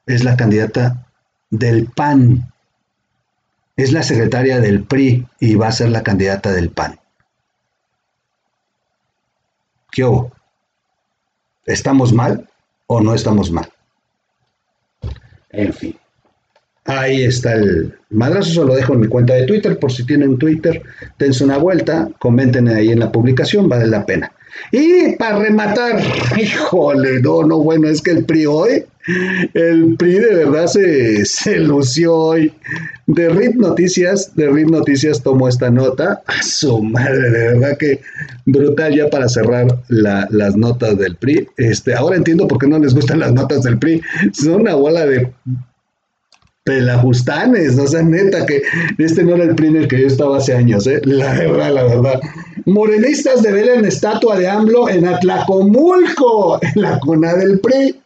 es 0.06 0.24
la 0.24 0.36
candidata 0.36 1.06
del 1.50 1.86
PAN 1.86 2.52
es 3.76 3.92
la 3.92 4.02
secretaria 4.02 4.60
del 4.60 4.84
PRI 4.84 5.26
y 5.40 5.54
va 5.56 5.68
a 5.68 5.72
ser 5.72 5.88
la 5.90 6.02
candidata 6.02 6.52
del 6.52 6.70
PAN. 6.70 6.98
¿Qué 9.90 10.04
hubo? 10.04 10.32
¿Estamos 11.66 12.12
mal 12.12 12.48
o 12.86 13.00
no 13.00 13.14
estamos 13.14 13.50
mal? 13.50 13.68
En 15.50 15.72
fin. 15.72 15.96
Ahí 16.84 17.24
está 17.24 17.54
el 17.54 17.98
madrazo, 18.10 18.50
se 18.50 18.64
lo 18.64 18.74
dejo 18.74 18.92
en 18.92 19.00
mi 19.00 19.06
cuenta 19.08 19.34
de 19.34 19.46
Twitter, 19.46 19.78
por 19.78 19.90
si 19.90 20.04
tienen 20.04 20.36
Twitter, 20.36 20.82
dense 21.18 21.42
una 21.42 21.56
vuelta, 21.56 22.10
comenten 22.18 22.68
ahí 22.68 22.90
en 22.90 22.98
la 22.98 23.10
publicación, 23.10 23.68
vale 23.68 23.86
la 23.86 24.04
pena. 24.04 24.30
Y 24.72 25.16
para 25.16 25.38
rematar, 25.38 26.00
híjole, 26.36 27.20
no, 27.20 27.42
no, 27.42 27.58
bueno, 27.60 27.88
es 27.88 28.00
que 28.02 28.12
el 28.12 28.24
PRI 28.24 28.46
hoy, 28.46 28.84
el 29.52 29.96
PRI 29.96 30.14
de 30.14 30.34
verdad 30.34 30.66
se, 30.66 31.24
se 31.24 31.58
lució 31.58 32.14
hoy. 32.14 32.52
De 33.06 33.28
RIT 33.28 33.56
Noticias, 33.56 34.34
de 34.34 34.48
RIT 34.48 34.68
Noticias 34.68 35.22
tomó 35.22 35.48
esta 35.48 35.70
nota. 35.70 36.22
A 36.26 36.42
su 36.42 36.82
madre, 36.82 37.30
de 37.30 37.48
verdad 37.54 37.76
que 37.78 38.00
brutal 38.46 38.94
ya 38.94 39.10
para 39.10 39.28
cerrar 39.28 39.66
las 39.88 40.56
notas 40.56 40.98
del 40.98 41.16
PRI. 41.16 41.46
Este, 41.56 41.94
ahora 41.94 42.16
entiendo 42.16 42.48
por 42.48 42.58
qué 42.58 42.66
no 42.66 42.78
les 42.78 42.94
gustan 42.94 43.20
las 43.20 43.32
notas 43.32 43.62
del 43.62 43.78
PRI. 43.78 44.00
Son 44.32 44.62
una 44.62 44.74
bola 44.74 45.04
de 45.06 45.30
pelajustanes, 46.64 47.78
o 47.78 47.86
sea, 47.86 48.02
neta, 48.02 48.44
que 48.46 48.62
este 48.98 49.22
no 49.22 49.34
era 49.34 49.44
el 49.44 49.54
PRI 49.54 49.68
en 49.68 49.76
el 49.76 49.88
que 49.88 50.00
yo 50.00 50.06
estaba 50.06 50.38
hace 50.38 50.54
años, 50.54 50.86
¿eh? 50.86 51.00
La 51.04 51.34
verdad, 51.34 51.72
la 51.72 51.82
verdad. 51.84 52.20
Morenistas 52.64 53.42
develen 53.42 53.84
estatua 53.84 54.38
de 54.38 54.48
AMLO 54.48 54.88
en 54.88 55.06
Atlacomulco, 55.06 56.58
en 56.62 56.82
la 56.82 56.98
cuna 57.00 57.34
del 57.34 57.60
PRI, 57.60 58.00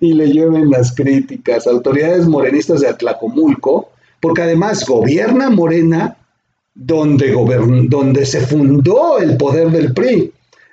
y 0.00 0.14
le 0.14 0.32
llueven 0.32 0.70
las 0.70 0.94
críticas. 0.94 1.66
Autoridades 1.66 2.26
morenistas 2.26 2.80
de 2.80 2.88
Atlacomulco, 2.88 3.90
porque 4.20 4.42
además 4.42 4.86
gobierna 4.86 5.50
Morena 5.50 6.16
donde, 6.74 7.32
donde 7.88 8.24
se 8.24 8.40
fundó 8.40 9.18
el 9.18 9.36
poder 9.36 9.70
del 9.70 9.92
PRI. 9.92 10.32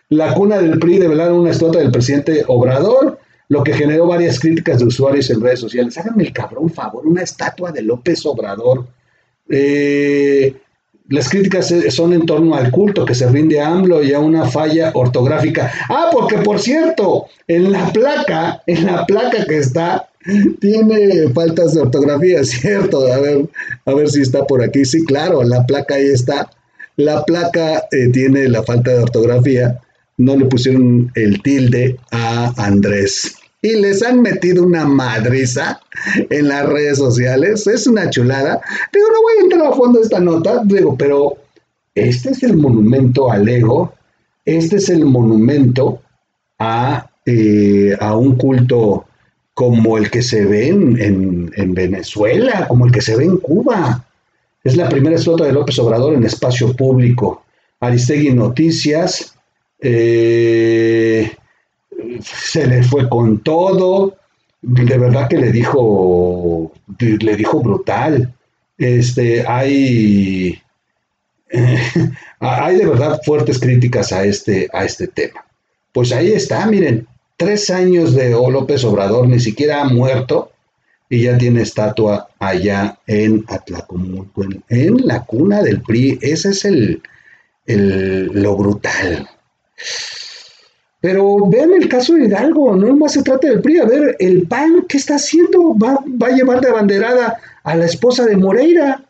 La 0.10 0.34
cuna 0.34 0.60
del 0.60 0.80
PRI 0.80 1.00
develaron 1.00 1.40
una 1.40 1.52
estatua 1.52 1.82
del 1.82 1.92
presidente 1.92 2.44
Obrador, 2.48 3.20
lo 3.48 3.64
que 3.64 3.74
generó 3.74 4.08
varias 4.08 4.40
críticas 4.40 4.80
de 4.80 4.86
usuarios 4.86 5.30
en 5.30 5.42
redes 5.42 5.60
sociales. 5.60 5.98
Háganme 5.98 6.24
el 6.24 6.34
cabrón 6.34 6.70
favor, 6.70 7.06
una 7.06 7.22
estatua 7.22 7.72
de 7.72 7.82
López 7.82 8.26
Obrador. 8.26 8.88
Eh, 9.50 10.56
las 11.08 11.30
críticas 11.30 11.72
son 11.90 12.14
en 12.14 12.26
torno 12.26 12.56
al 12.56 12.72
culto 12.72 13.06
que 13.06 13.14
se 13.14 13.30
rinde 13.30 13.60
a 13.60 13.68
AMLO 13.68 14.02
y 14.04 14.14
a 14.14 14.20
una 14.20 14.46
falla 14.46 14.92
ortográfica. 14.96 15.72
Ah, 15.88 16.10
porque 16.12 16.38
por 16.38 16.60
cierto, 16.60 17.28
en 17.48 17.72
la 17.72 17.92
placa, 17.94 18.64
en 18.66 18.88
la 18.88 19.06
placa 19.06 19.46
que 19.46 19.58
está, 19.60 20.10
tiene 20.60 21.30
faltas 21.34 21.76
de 21.76 21.82
ortografía, 21.82 22.44
¿cierto? 22.44 23.06
A 23.12 23.20
ver, 23.20 23.46
a 23.86 23.94
ver 23.94 24.10
si 24.10 24.22
está 24.22 24.46
por 24.46 24.64
aquí. 24.64 24.84
Sí, 24.86 25.06
claro, 25.06 25.44
la 25.44 25.66
placa 25.66 25.96
ahí 25.96 26.08
está. 26.08 26.50
La 26.98 27.24
placa 27.24 27.84
eh, 27.92 28.10
tiene 28.12 28.48
la 28.50 28.64
falta 28.64 28.92
de 28.92 29.04
ortografía. 29.04 29.80
No 30.18 30.36
le 30.36 30.46
pusieron 30.46 31.12
el 31.16 31.42
tilde 31.42 31.98
a 32.12 32.54
Andrés 32.58 33.36
y 33.66 33.82
les 33.82 34.04
han 34.04 34.22
metido 34.22 34.64
una 34.64 34.86
madriza 34.86 35.80
en 36.30 36.48
las 36.50 36.68
redes 36.68 37.00
sociales. 37.00 37.66
Es 37.66 37.88
una 37.88 38.10
chulada. 38.12 38.62
Digo, 38.94 39.08
no 39.08 39.22
voy 39.24 39.34
a 39.40 39.44
entrar 39.44 39.66
a 39.66 39.76
fondo 39.76 40.00
esta 40.02 40.20
nota, 40.20 40.62
digo, 40.66 40.96
pero 40.96 41.38
este 41.96 42.30
es 42.30 42.44
el 42.44 42.58
monumento 42.58 43.32
al 43.32 43.50
ego, 43.50 43.94
este 44.46 44.76
es 44.76 44.90
el 44.90 45.06
monumento 45.06 46.00
a, 46.60 47.10
eh, 47.26 47.96
a 48.00 48.16
un 48.16 48.36
culto 48.36 49.06
como 49.56 49.98
el 49.98 50.12
que 50.12 50.22
se 50.22 50.46
ve 50.46 50.68
en, 50.68 51.52
en, 51.56 51.74
Venezuela, 51.74 52.68
como 52.68 52.86
el 52.86 52.92
que 52.92 53.02
se 53.02 53.16
ve 53.16 53.24
en 53.24 53.38
Cuba. 53.38 54.06
Es 54.64 54.76
la 54.76 54.90
primera 54.90 55.16
estatua 55.16 55.48
de 55.48 55.54
López 55.54 55.80
Obrador 55.80 56.14
en 56.14 56.24
espacio 56.24 56.76
público. 56.76 57.44
Aristegui 57.80 58.34
Noticias. 58.34 59.35
Eh, 59.88 61.32
se 62.22 62.66
le 62.66 62.82
fue 62.82 63.08
con 63.08 63.44
todo, 63.44 64.16
de 64.64 64.98
verdad 64.98 65.28
que 65.30 65.38
le 65.38 65.52
dijo, 65.52 66.72
le 66.98 67.36
dijo 67.36 67.62
brutal. 67.62 68.34
Este, 68.80 69.46
hay, 69.48 70.60
hay 72.40 72.76
de 72.78 72.86
verdad 72.86 73.22
fuertes 73.24 73.60
críticas 73.60 74.12
a 74.12 74.26
este, 74.26 74.68
a 74.74 74.86
este 74.86 75.08
tema. 75.08 75.46
Pues 75.94 76.12
ahí 76.12 76.32
está, 76.32 76.66
miren, 76.66 77.08
tres 77.38 77.70
años 77.70 78.16
de 78.16 78.32
López 78.32 78.84
Obrador, 78.86 79.28
ni 79.28 79.40
siquiera 79.40 79.82
ha 79.82 79.86
muerto 79.86 80.52
y 81.10 81.24
ya 81.24 81.38
tiene 81.38 81.62
estatua 81.62 82.30
allá 82.40 82.98
en 83.06 83.46
Atlacomulco, 83.48 84.46
en, 84.68 85.06
la 85.06 85.24
cuna 85.26 85.62
del 85.62 85.84
PRI. 85.84 86.18
Ese 86.22 86.50
es 86.50 86.66
el, 86.66 87.04
lo 87.68 88.58
brutal. 88.58 89.30
Pero 91.02 91.46
vean 91.48 91.72
el 91.74 91.88
caso 91.88 92.14
de 92.14 92.26
Hidalgo, 92.26 92.76
no 92.76 92.96
más 92.96 93.14
se 93.14 93.22
trata 93.22 93.48
del 93.48 93.62
PRI. 93.62 93.80
A 93.80 93.86
ver, 93.86 94.16
el 94.18 94.48
PAN, 94.48 94.86
¿qué 94.90 94.98
está 94.98 95.16
haciendo? 95.16 95.76
Va, 95.78 96.04
a 96.26 96.32
llevar 96.32 96.62
de 96.62 96.70
abanderada 96.70 97.38
a 97.64 97.76
la 97.76 97.86
esposa 97.86 98.26
de 98.26 98.36
Moreira. 98.36 99.04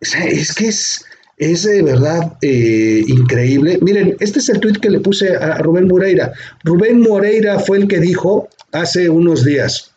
Es 0.00 0.54
que 0.54 0.68
es, 0.68 1.04
es 1.36 1.64
de 1.64 1.82
verdad 1.82 2.38
eh, 2.40 3.04
increíble. 3.06 3.78
Miren, 3.82 4.16
este 4.20 4.38
es 4.38 4.48
el 4.48 4.60
tuit 4.60 4.78
que 4.78 4.88
le 4.88 5.00
puse 5.00 5.36
a 5.36 5.58
Rubén 5.58 5.88
Moreira. 5.88 6.32
Rubén 6.64 7.02
Moreira 7.02 7.58
fue 7.58 7.76
el 7.76 7.88
que 7.88 8.00
dijo 8.00 8.48
hace 8.72 9.10
unos 9.10 9.44
días 9.44 9.92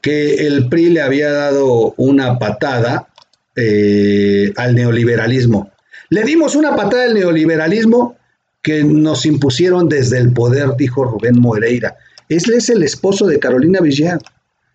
que 0.00 0.46
el 0.46 0.70
PRI 0.70 0.90
le 0.90 1.02
había 1.02 1.30
dado 1.30 1.92
una 1.98 2.38
patada 2.38 3.08
eh, 3.54 4.50
al 4.56 4.74
neoliberalismo. 4.74 5.73
Le 6.14 6.22
dimos 6.22 6.54
una 6.54 6.76
patada 6.76 7.06
al 7.06 7.14
neoliberalismo 7.14 8.16
que 8.62 8.84
nos 8.84 9.26
impusieron 9.26 9.88
desde 9.88 10.18
el 10.18 10.32
poder, 10.32 10.76
dijo 10.78 11.02
Rubén 11.02 11.40
Moreira. 11.40 11.96
Él 12.28 12.44
es 12.56 12.68
el 12.68 12.84
esposo 12.84 13.26
de 13.26 13.40
Carolina 13.40 13.80
Villar. 13.80 14.20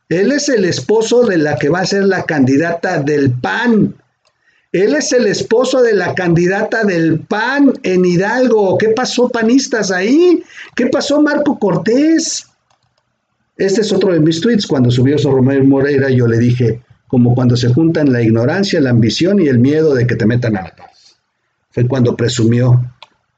Él 0.10 0.34
es 0.34 0.50
el 0.50 0.66
esposo 0.66 1.26
de 1.26 1.38
la 1.38 1.56
que 1.56 1.70
va 1.70 1.80
a 1.80 1.86
ser 1.86 2.04
la 2.04 2.24
candidata 2.24 3.02
del 3.02 3.32
PAN. 3.32 3.96
Él 4.74 4.96
es 4.96 5.14
el 5.14 5.28
esposo 5.28 5.82
de 5.82 5.94
la 5.94 6.14
candidata 6.14 6.84
del 6.84 7.22
PAN 7.22 7.72
en 7.84 8.04
Hidalgo. 8.04 8.78
¿Qué 8.78 8.90
pasó, 8.90 9.30
panistas, 9.30 9.92
ahí? 9.92 10.44
¿Qué 10.76 10.88
pasó, 10.88 11.22
Marco 11.22 11.58
Cortés? 11.58 12.48
Este 13.56 13.80
es 13.80 13.94
otro 13.94 14.12
de 14.12 14.20
mis 14.20 14.42
tweets. 14.42 14.68
Cuando 14.68 14.92
subió 14.92 15.16
eso 15.16 15.32
Romero 15.32 15.64
Moreira, 15.64 16.10
yo 16.10 16.28
le 16.28 16.38
dije, 16.38 16.82
como 17.08 17.34
cuando 17.34 17.56
se 17.56 17.70
juntan 17.70 18.12
la 18.12 18.22
ignorancia, 18.22 18.82
la 18.82 18.90
ambición 18.90 19.40
y 19.40 19.48
el 19.48 19.60
miedo 19.60 19.96
de 19.96 20.06
que 20.06 20.18
te 20.18 20.26
metan 20.26 20.58
a 20.58 20.64
la 20.64 20.76
cárcel. 20.76 20.99
Fue 21.72 21.88
cuando 21.88 22.16
presumió 22.16 22.82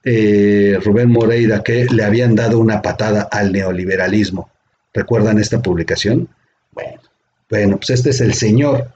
eh, 0.04 0.80
Rubén 0.84 1.10
Moreira 1.10 1.62
que 1.62 1.86
le 1.86 2.04
habían 2.04 2.36
dado 2.36 2.60
una 2.60 2.82
patada 2.82 3.28
al 3.32 3.52
neoliberalismo. 3.52 4.50
¿Recuerdan 4.94 5.39
esta 5.39 5.62
publicación? 5.62 6.28
Bueno, 6.72 7.02
bueno, 7.50 7.78
pues 7.78 7.91
este 7.91 8.10
es 8.10 8.22
el 8.22 8.34
señor 8.34 8.91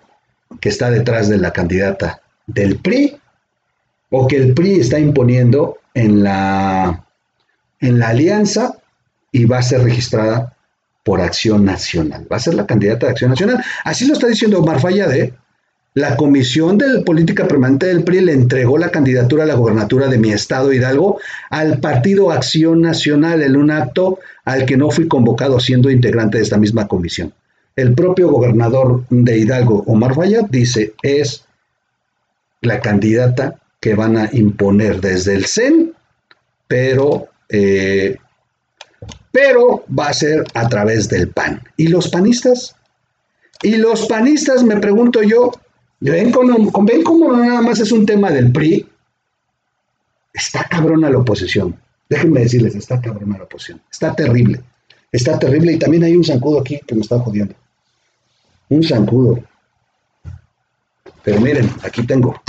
que 0.59 0.69
está 0.69 0.89
detrás 0.89 1.29
de 1.29 1.37
la 1.37 1.51
candidata 1.51 2.21
del 2.47 2.77
PRI 2.77 3.17
o 4.09 4.27
que 4.27 4.37
el 4.37 4.53
PRI 4.53 4.79
está 4.79 4.99
imponiendo 4.99 5.77
en 5.93 6.23
la, 6.23 7.05
en 7.79 7.99
la 7.99 8.09
alianza 8.09 8.75
y 9.31 9.45
va 9.45 9.59
a 9.59 9.63
ser 9.63 9.83
registrada 9.83 10.55
por 11.03 11.21
Acción 11.21 11.65
Nacional. 11.65 12.25
Va 12.31 12.37
a 12.37 12.39
ser 12.39 12.55
la 12.55 12.65
candidata 12.65 13.05
de 13.05 13.11
Acción 13.11 13.29
Nacional. 13.29 13.63
Así 13.83 14.07
lo 14.07 14.13
está 14.13 14.27
diciendo 14.27 14.59
Omar 14.59 14.79
Fayade. 14.79 15.33
La 15.95 16.17
Comisión 16.17 16.77
de 16.77 17.03
Política 17.03 17.47
Permanente 17.47 17.85
del 17.85 18.03
PRI 18.03 18.19
le 18.19 18.33
entregó 18.33 18.77
la 18.77 18.91
candidatura 18.91 19.43
a 19.43 19.47
la 19.47 19.55
gobernatura 19.55 20.09
de 20.09 20.17
mi 20.17 20.29
estado 20.29 20.73
Hidalgo 20.73 21.21
al 21.49 21.79
Partido 21.79 22.31
Acción 22.31 22.81
Nacional 22.81 23.41
en 23.41 23.55
un 23.55 23.71
acto 23.71 24.19
al 24.43 24.65
que 24.65 24.75
no 24.75 24.91
fui 24.91 25.07
convocado 25.07 25.57
siendo 25.61 25.89
integrante 25.89 26.37
de 26.37 26.43
esta 26.43 26.57
misma 26.57 26.89
comisión. 26.89 27.33
El 27.77 27.93
propio 27.93 28.29
gobernador 28.29 29.05
de 29.09 29.37
Hidalgo, 29.37 29.85
Omar 29.87 30.15
Fayad, 30.15 30.47
dice 30.49 30.93
es 31.01 31.45
la 32.59 32.81
candidata 32.81 33.55
que 33.79 33.95
van 33.95 34.17
a 34.17 34.29
imponer 34.33 34.99
desde 34.99 35.33
el 35.33 35.45
CEN, 35.45 35.93
pero, 36.67 37.29
eh, 37.47 38.17
pero 39.31 39.85
va 39.97 40.07
a 40.07 40.13
ser 40.13 40.43
a 40.55 40.67
través 40.67 41.07
del 41.07 41.29
PAN. 41.29 41.63
¿Y 41.77 41.87
los 41.87 42.09
panistas? 42.09 42.75
Y 43.61 43.77
los 43.77 44.07
panistas, 44.07 44.61
me 44.63 44.75
pregunto 44.77 45.23
yo, 45.23 45.51
¿ven 45.99 46.31
cómo, 46.31 46.53
ven 46.85 47.47
nada 47.47 47.61
más 47.61 47.79
es 47.79 47.91
un 47.91 48.05
tema 48.05 48.31
del 48.31 48.51
PRI? 48.51 48.87
Está 50.33 50.65
cabrona 50.65 51.09
la 51.09 51.19
oposición. 51.19 51.75
Déjenme 52.09 52.41
decirles, 52.41 52.75
está 52.75 53.01
cabrona 53.01 53.37
la 53.37 53.45
oposición. 53.45 53.81
Está 53.91 54.13
terrible. 54.13 54.61
Está 55.11 55.39
terrible 55.39 55.73
y 55.73 55.79
también 55.79 56.03
hay 56.03 56.15
un 56.15 56.23
zancudo 56.23 56.59
aquí 56.59 56.79
que 56.85 56.95
me 56.95 57.01
está 57.01 57.19
jodiendo. 57.19 57.55
Un 58.69 58.83
zancudo. 58.83 59.43
Pero 61.23 61.39
miren, 61.39 61.69
aquí 61.83 62.05
tengo. 62.05 62.39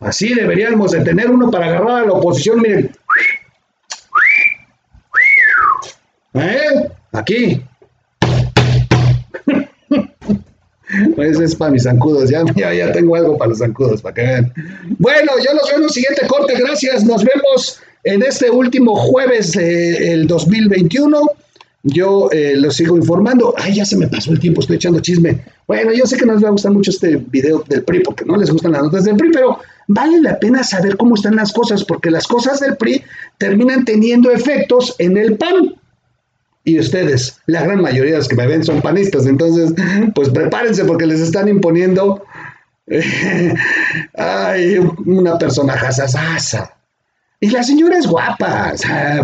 Así 0.00 0.34
deberíamos 0.34 0.90
de 0.90 1.02
tener 1.02 1.30
uno 1.30 1.50
para 1.50 1.66
agarrar 1.66 2.02
a 2.02 2.06
la 2.06 2.12
oposición, 2.12 2.60
miren. 2.60 2.90
¿Eh? 6.34 6.90
Aquí. 7.12 7.62
Pues 11.14 11.40
es 11.40 11.54
para 11.54 11.70
mis 11.70 11.84
zancudos, 11.84 12.30
ya, 12.30 12.44
ya, 12.54 12.92
tengo 12.92 13.16
algo 13.16 13.38
para 13.38 13.50
los 13.50 13.58
zancudos, 13.58 14.02
para 14.02 14.14
que 14.14 14.22
vean. 14.22 14.52
Bueno, 14.98 15.32
yo 15.38 15.54
los 15.54 15.68
veo 15.68 15.78
en 15.78 15.84
el 15.84 15.90
siguiente 15.90 16.26
corte, 16.26 16.54
gracias, 16.58 17.04
nos 17.04 17.24
vemos 17.24 17.80
en 18.04 18.22
este 18.22 18.50
último 18.50 18.96
jueves 18.96 19.52
del 19.52 20.26
2021. 20.26 21.20
Yo 21.84 22.28
eh, 22.30 22.54
los 22.56 22.76
sigo 22.76 22.96
informando. 22.96 23.54
Ay, 23.58 23.74
ya 23.74 23.84
se 23.84 23.96
me 23.96 24.06
pasó 24.06 24.30
el 24.30 24.38
tiempo, 24.38 24.60
estoy 24.60 24.76
echando 24.76 25.00
chisme. 25.00 25.40
Bueno, 25.66 25.92
yo 25.92 26.06
sé 26.06 26.16
que 26.16 26.26
no 26.26 26.34
les 26.34 26.44
va 26.44 26.48
a 26.48 26.52
gustar 26.52 26.72
mucho 26.72 26.90
este 26.90 27.16
video 27.16 27.64
del 27.68 27.82
PRI 27.82 28.00
porque 28.00 28.24
no 28.24 28.36
les 28.36 28.50
gustan 28.50 28.72
las 28.72 28.82
notas 28.82 29.04
del 29.04 29.16
PRI, 29.16 29.30
pero 29.32 29.58
vale 29.88 30.20
la 30.20 30.38
pena 30.38 30.62
saber 30.62 30.96
cómo 30.96 31.16
están 31.16 31.36
las 31.36 31.52
cosas 31.52 31.84
porque 31.84 32.10
las 32.10 32.28
cosas 32.28 32.60
del 32.60 32.76
PRI 32.76 33.02
terminan 33.38 33.84
teniendo 33.84 34.30
efectos 34.30 34.94
en 34.98 35.16
el 35.16 35.36
PAN. 35.36 35.74
Y 36.64 36.78
ustedes, 36.78 37.40
la 37.46 37.62
gran 37.62 37.80
mayoría 37.80 38.12
de 38.12 38.18
los 38.18 38.28
que 38.28 38.36
me 38.36 38.46
ven 38.46 38.64
son 38.64 38.80
panistas, 38.82 39.26
entonces, 39.26 39.72
pues 40.14 40.28
prepárense 40.30 40.84
porque 40.84 41.06
les 41.06 41.20
están 41.20 41.48
imponiendo 41.48 42.24
ay, 44.14 44.78
una 45.06 45.38
persona 45.38 45.76
jasasasa. 45.76 46.76
Y 47.40 47.50
la 47.50 47.64
señora 47.64 47.98
es 47.98 48.06
guapa, 48.06 48.74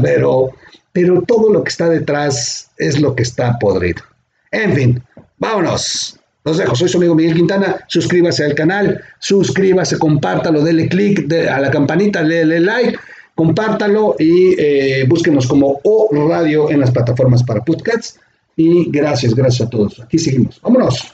pero 0.03 0.53
pero 0.99 1.23
todo 1.23 1.53
lo 1.53 1.63
que 1.63 1.69
está 1.69 1.89
detrás 1.89 2.71
es 2.77 3.01
lo 3.01 3.15
que 3.15 3.23
está 3.23 3.57
podrido. 3.61 4.03
En 4.51 4.75
fin, 4.75 5.03
vámonos. 5.37 6.19
Los 6.45 6.59
dejo, 6.59 6.75
soy 6.75 6.89
su 6.89 6.97
amigo 6.97 7.15
Miguel 7.15 7.37
Quintana, 7.37 7.77
suscríbase 7.87 8.45
al 8.45 8.55
canal, 8.55 9.01
suscríbase, 9.21 9.97
compártalo, 9.99 10.63
dele 10.63 10.89
click 10.89 11.33
a 11.33 11.61
la 11.61 11.71
campanita, 11.71 12.25
dele 12.25 12.59
like, 12.59 12.99
compártalo 13.39 14.17
y 14.19 14.57
eh, 14.59 15.05
búsquenos 15.09 15.47
como 15.47 15.79
O 15.85 16.09
Radio 16.29 16.69
en 16.73 16.81
las 16.81 16.91
plataformas 16.91 17.45
para 17.45 17.65
podcasts. 17.65 18.19
Y 18.57 18.91
gracias, 18.91 19.33
gracias 19.33 19.69
a 19.69 19.71
todos. 19.71 20.01
Aquí 20.01 20.19
seguimos. 20.19 20.61
Vámonos. 20.61 21.13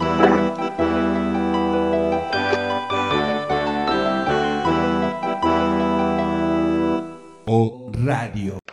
O 7.44 7.92
Radio. 7.92 8.63